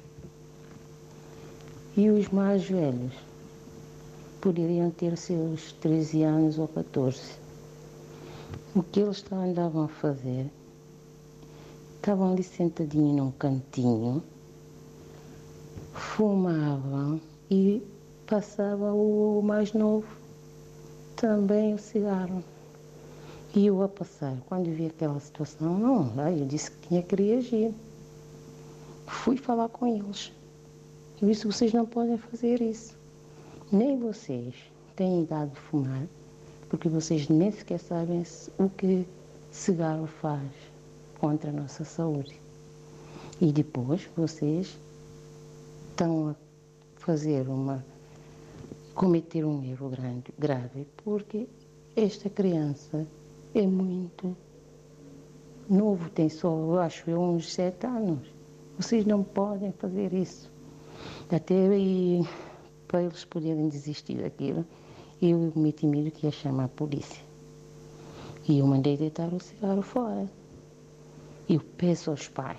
E 1.95 2.09
os 2.09 2.28
mais 2.30 2.64
velhos 2.64 3.14
poderiam 4.41 4.89
ter 4.89 5.16
seus 5.16 5.74
13 5.74 6.24
anos 6.24 6.57
ou 6.57 6.68
14. 6.68 7.22
O 8.76 8.82
que 8.82 8.99
eles 8.99 9.24
andavam 9.32 9.84
a 9.84 9.88
fazer 9.88 10.49
estavam 12.04 12.34
ali 12.34 12.43
sentadinhos 12.43 13.16
num 13.16 13.32
cantinho, 13.32 14.22
fumavam 15.93 17.22
e 17.49 17.82
passava 18.28 18.91
o 18.91 19.41
mais 19.41 19.72
novo 19.72 20.06
também 21.16 21.74
o 21.74 21.78
cigarro. 21.78 22.43
E 23.56 23.68
eu 23.68 23.82
a 23.82 23.88
passar, 23.88 24.36
quando 24.47 24.66
vi 24.66 24.88
aquela 24.88 25.18
situação, 25.22 25.80
não, 25.80 26.30
eu 26.30 26.45
disse 26.45 26.72
que 26.72 26.89
tinha 26.89 27.01
que 27.01 27.16
reagir. 27.16 27.74
Fui 29.08 29.38
falar 29.38 29.70
com 29.70 29.88
eles. 29.88 30.34
Por 31.18 31.30
isso 31.30 31.49
vocês 31.49 31.72
não 31.72 31.86
podem 31.86 32.18
fazer 32.18 32.62
isso. 32.62 32.97
Nem 33.72 33.97
vocês 33.97 34.54
têm 34.97 35.24
idade 35.24 35.51
de 35.51 35.60
fumar, 35.62 36.06
porque 36.68 36.89
vocês 36.89 37.30
nem 37.30 37.49
sequer 37.49 37.80
sabem 37.80 38.24
o 38.58 38.68
que 38.68 39.08
cigarro 39.51 40.06
faz 40.06 40.72
contra 41.24 41.51
a 41.51 41.53
nossa 41.53 41.86
saúde. 41.86 42.38
E 43.39 43.49
depois 43.53 44.09
vocês 44.13 44.78
estão 45.89 46.28
a 46.28 46.36
fazer 46.97 47.47
uma 47.47 47.82
cometer 48.93 49.45
um 49.45 49.63
erro 49.63 49.88
grande, 49.88 50.34
grave, 50.38 50.86
porque 50.97 51.47
esta 51.95 52.30
criança 52.30 53.07
é 53.55 53.65
muito 53.65 54.36
novo, 55.69 56.09
tem 56.09 56.28
só, 56.28 56.78
acho, 56.80 57.09
eu, 57.09 57.21
uns 57.21 57.53
sete 57.53 57.88
anos. 57.88 58.28
Vocês 58.78 59.05
não 59.05 59.24
podem 59.24 59.71
fazer 59.71 60.13
isso. 60.13 60.51
Até 61.32 61.55
aí, 61.55 62.28
para 62.86 63.01
eles 63.01 63.24
poderem 63.24 63.69
desistir 63.69 64.21
daquilo, 64.21 64.65
eu 65.21 65.53
meti 65.55 65.88
medo 65.88 66.11
que 66.11 66.26
ia 66.26 66.34
chamar 66.34 66.65
a 66.65 66.67
polícia. 66.67 67.24
E 68.45 68.59
eu 68.59 68.67
mandei 68.67 68.97
deitar 68.97 69.34
o 69.34 69.39
cigarro 69.39 69.82
fora. 69.82 70.43
Eu 71.50 71.60
peço 71.78 72.10
aos 72.10 72.30
pais 72.30 72.58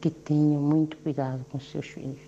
que 0.00 0.10
tenham 0.10 0.60
muito 0.60 0.96
cuidado 0.96 1.44
com 1.50 1.60
seus 1.60 1.86
filhos. 1.86 2.18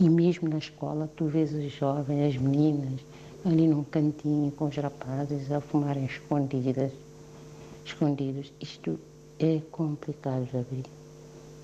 E 0.00 0.10
mesmo 0.10 0.48
na 0.48 0.58
escola, 0.58 1.08
tu 1.16 1.26
vês 1.26 1.54
os 1.54 1.70
jovens, 1.70 2.34
as 2.34 2.42
meninas, 2.42 3.00
ali 3.44 3.68
num 3.68 3.84
cantinho 3.84 4.50
com 4.50 4.64
os 4.64 4.76
rapazes 4.76 5.50
a 5.52 5.60
fumarem 5.60 6.06
escondidas, 6.06 6.90
escondidos. 7.84 8.52
Isto 8.60 8.98
é 9.38 9.60
complicado, 9.70 10.48
Davi. 10.52 10.82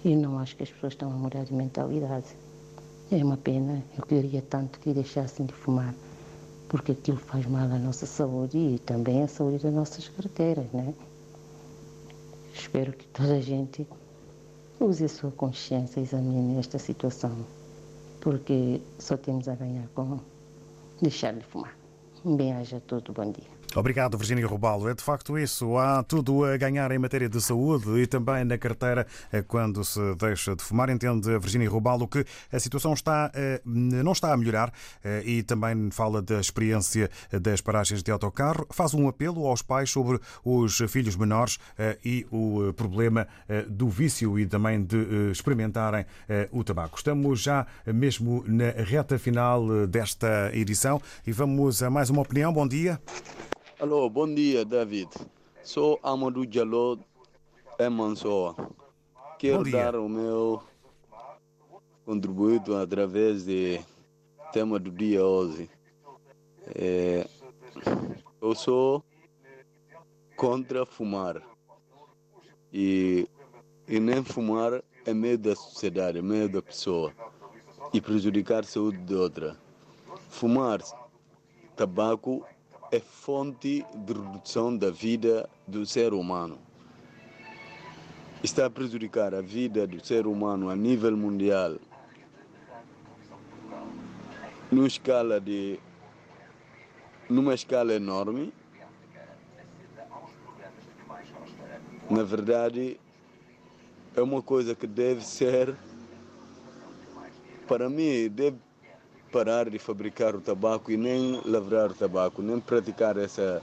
E 0.05 0.15
não 0.15 0.39
acho 0.39 0.55
que 0.55 0.63
as 0.63 0.71
pessoas 0.71 0.93
estão 0.93 1.11
a 1.11 1.15
mudar 1.15 1.45
de 1.45 1.53
mentalidade. 1.53 2.27
É 3.11 3.17
uma 3.25 3.37
pena. 3.37 3.83
Eu 3.97 4.07
queria 4.07 4.43
tanto 4.43 4.79
que 4.79 4.93
deixassem 4.93 5.47
de 5.47 5.53
fumar, 5.53 5.95
porque 6.69 6.93
aquilo 6.93 7.19
faz 7.19 7.45
mal 7.47 7.65
à 7.65 7.79
nossa 7.79 8.07
saúde 8.07 8.57
e 8.57 8.79
também 8.79 9.25
à 9.25 9.27
saúde 9.27 9.59
das 9.59 9.75
nossas 9.75 10.09
carteiras, 10.09 10.71
né? 10.73 10.95
Espero 12.59 12.93
que 12.93 13.07
toda 13.09 13.37
a 13.37 13.41
gente 13.41 13.87
use 14.81 15.05
a 15.05 15.09
sua 15.09 15.31
consciência 15.31 16.01
e 16.01 16.03
examine 16.03 16.59
esta 16.59 16.77
situação, 16.77 17.47
porque 18.21 18.81
só 18.99 19.17
temos 19.17 19.49
a 19.49 19.55
ganhar 19.55 19.87
com 19.95 20.19
deixar 21.01 21.35
de 21.35 21.45
fumar. 21.45 21.77
Um 22.25 22.37
bem-aja 22.37 22.79
a 22.79 22.81
todos, 22.81 23.15
bom 23.15 23.31
dia. 23.31 23.58
Obrigado, 23.77 24.17
Virginia 24.17 24.47
Rubalo. 24.47 24.89
É 24.89 24.95
de 24.95 25.03
facto 25.03 25.39
isso. 25.39 25.77
Há 25.77 26.03
tudo 26.03 26.45
a 26.45 26.57
ganhar 26.57 26.91
em 26.91 26.99
matéria 26.99 27.29
de 27.29 27.41
saúde 27.41 28.01
e 28.01 28.07
também 28.07 28.43
na 28.45 28.57
carteira 28.57 29.07
eh, 29.31 29.43
quando 29.43 29.85
se 29.85 30.01
deixa 30.17 30.57
de 30.57 30.63
fumar. 30.63 30.89
Entende 30.89 31.39
Virginia 31.39 31.69
Rubalo 31.69 32.09
que 32.09 32.25
a 32.51 32.59
situação 32.59 32.95
está, 32.95 33.31
eh, 33.35 33.61
não 33.65 34.13
está 34.13 34.33
a 34.33 34.37
melhorar 34.37 34.73
eh, 35.05 35.23
e 35.25 35.43
também 35.43 35.91
fala 35.91 36.23
da 36.23 36.41
experiência 36.41 37.11
das 37.31 37.61
paragens 37.61 38.03
de 38.03 38.11
autocarro. 38.11 38.67
Faz 38.71 38.95
um 38.95 39.07
apelo 39.07 39.47
aos 39.47 39.61
pais 39.61 39.91
sobre 39.91 40.19
os 40.45 40.79
filhos 40.89 41.15
menores 41.17 41.59
e 42.05 42.27
o 42.31 42.73
problema 42.75 43.27
do 43.69 43.89
vício 43.89 44.39
e 44.39 44.47
também 44.47 44.83
de 44.83 45.31
experimentarem 45.31 46.05
o 46.51 46.65
tabaco. 46.65 46.97
Estamos 46.97 47.41
já 47.41 47.67
mesmo 47.87 48.45
na 48.47 48.71
reta 48.71 49.19
final 49.19 49.87
desta 49.87 50.51
edição 50.55 51.01
e 51.27 51.33
vamos 51.33 51.83
a 51.83 51.91
mais 51.91 52.11
uma 52.11 52.23
opinião. 52.23 52.53
Bom 52.53 52.67
dia. 52.67 53.01
Alô, 53.81 54.11
bom 54.11 54.35
dia, 54.35 54.65
David. 54.65 55.09
Sou 55.63 56.01
Amadou 56.03 56.45
Diallo 56.45 56.99
é 57.79 57.89
Mansoa. 57.89 58.57
Quero 59.39 59.71
dar 59.71 59.95
o 59.95 60.09
meu 60.09 60.61
contributo 62.05 62.75
através 62.75 63.45
do 63.45 63.79
tema 64.53 64.81
do 64.81 64.91
dia 64.91 65.25
hoje. 65.25 65.71
É, 66.75 67.25
eu 68.43 68.53
sou 68.57 69.05
contra 70.35 70.85
fumar. 70.85 71.41
E, 72.73 73.29
e 73.87 74.01
nem 74.01 74.25
fumar 74.25 74.83
é 75.07 75.15
meio 75.15 75.39
da 75.39 75.55
sociedade, 75.55 76.19
é 76.19 76.23
meio 76.23 76.49
da 76.49 76.61
pessoa. 76.61 77.13
E 77.93 78.01
prejudicar 78.01 78.65
a 78.65 78.67
saúde 78.67 78.99
de 78.99 79.15
outra. 79.15 79.57
Fumar 80.31 80.81
tabaco 81.77 82.45
é 82.91 83.01
fonte 83.01 83.85
de 83.95 84.13
redução 84.13 84.77
da 84.77 84.91
vida 84.91 85.49
do 85.67 85.85
ser 85.85 86.13
humano. 86.13 86.59
Está 88.43 88.67
a 88.67 88.71
prejudicar 88.71 89.35
a 89.35 89.41
vida 89.41 89.87
do 89.87 90.05
ser 90.05 90.27
humano 90.27 90.71
a 90.71 90.77
nível 90.77 91.17
mundial. 91.17 91.77
Numa 94.71 94.87
escala 94.87 95.41
de 95.41 95.79
numa 97.29 97.55
escala 97.55 97.93
enorme. 97.93 98.53
Na 102.09 102.23
verdade, 102.23 102.99
é 104.17 104.23
uma 104.23 104.41
coisa 104.41 104.75
que 104.75 104.87
deve 104.87 105.23
ser 105.23 105.77
para 107.69 107.91
mim 107.91 108.31
deve 108.31 108.57
parar 109.31 109.69
de 109.69 109.79
fabricar 109.79 110.35
o 110.35 110.41
tabaco 110.41 110.91
e 110.91 110.97
nem 110.97 111.41
lavrar 111.45 111.91
o 111.91 111.95
tabaco, 111.95 112.43
nem 112.43 112.59
praticar 112.59 113.17
essa. 113.17 113.63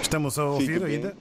Estamos 0.00 0.38
a 0.38 0.44
ouvir 0.44 0.82
ainda? 0.84 1.16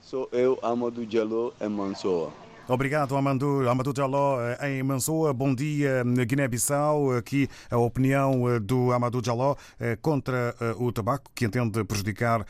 Sou 0.00 0.28
eu, 0.32 0.58
Amadou 0.62 1.04
Diallo, 1.04 1.54
em 1.60 1.68
Mansoa. 1.68 2.41
Obrigado, 2.68 3.16
Amadou, 3.16 3.68
Amadou 3.68 3.92
Jaló, 3.94 4.40
eh, 4.40 4.70
em 4.78 4.82
Mansoa. 4.84 5.32
Bom 5.34 5.52
dia, 5.52 6.04
Guiné-Bissau. 6.04 7.10
Aqui 7.16 7.48
a 7.68 7.76
opinião 7.76 8.48
eh, 8.48 8.60
do 8.60 8.92
Amadou 8.92 9.20
Jaló 9.22 9.56
eh, 9.80 9.96
contra 10.00 10.54
o 10.78 10.92
tabaco, 10.92 11.28
que 11.34 11.44
entende 11.44 11.82
prejudicar 11.84 12.46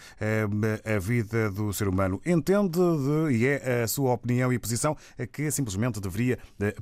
a 0.85 0.99
vida 0.99 1.51
do 1.51 1.73
ser 1.73 1.89
humano. 1.89 2.21
Entende, 2.27 2.79
e 3.33 3.47
é 3.47 3.83
a 3.83 3.89
sua 3.89 4.13
opinião 4.13 4.53
e 4.53 4.59
posição, 4.59 4.97
que 5.33 5.51
simplesmente 5.51 6.01
deveria 6.01 6.39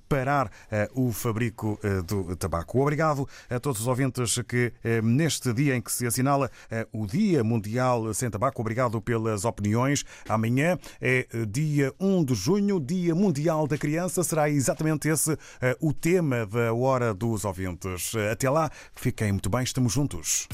parar 0.09 0.51
o 0.95 1.13
fabrico 1.13 1.79
do 2.07 2.35
tabaco. 2.37 2.81
Obrigado 2.81 3.29
a 3.49 3.61
todos 3.61 3.81
os 3.81 3.87
ouvintes 3.87 4.41
que, 4.47 4.73
neste 5.03 5.53
dia 5.53 5.77
em 5.77 5.81
que 5.81 5.93
se 5.93 6.07
assinala 6.07 6.51
o 6.93 7.07
Dia 7.07 7.45
Mundial 7.45 8.13
Sem 8.15 8.31
Tabaco, 8.31 8.61
obrigado 8.61 9.01
pelas 9.01 9.45
opiniões. 9.45 10.05
Amanhã 10.29 10.79
é 11.01 11.27
dia 11.49 11.93
1 12.01 12.25
de 12.25 12.35
junho, 12.35 12.81
Dia 12.81 13.15
Mundial 13.21 13.67
da 13.67 13.77
Criança. 13.77 14.25
Será 14.25 14.49
exatamente 14.49 15.09
esse 15.09 15.33
uh, 15.33 15.39
o 15.81 15.93
tema 15.93 16.47
da 16.47 16.73
Hora 16.73 17.13
dos 17.13 17.45
Ouvintes. 17.45 18.13
Até 18.33 18.49
lá, 18.49 18.71
fiquem 18.95 19.33
muito 19.33 19.51
bem, 19.51 19.63
estamos 19.63 19.93
juntos. 19.93 20.49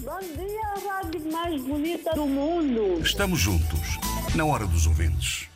Bom 0.00 0.20
dia, 0.20 0.66
a 0.66 1.02
rádio 1.02 1.32
mais 1.32 1.62
bonita 1.62 2.14
do 2.14 2.26
mundo. 2.26 3.00
Estamos 3.00 3.38
juntos, 3.38 3.98
na 4.34 4.44
Hora 4.44 4.66
dos 4.66 4.86
Ouvintes. 4.86 5.53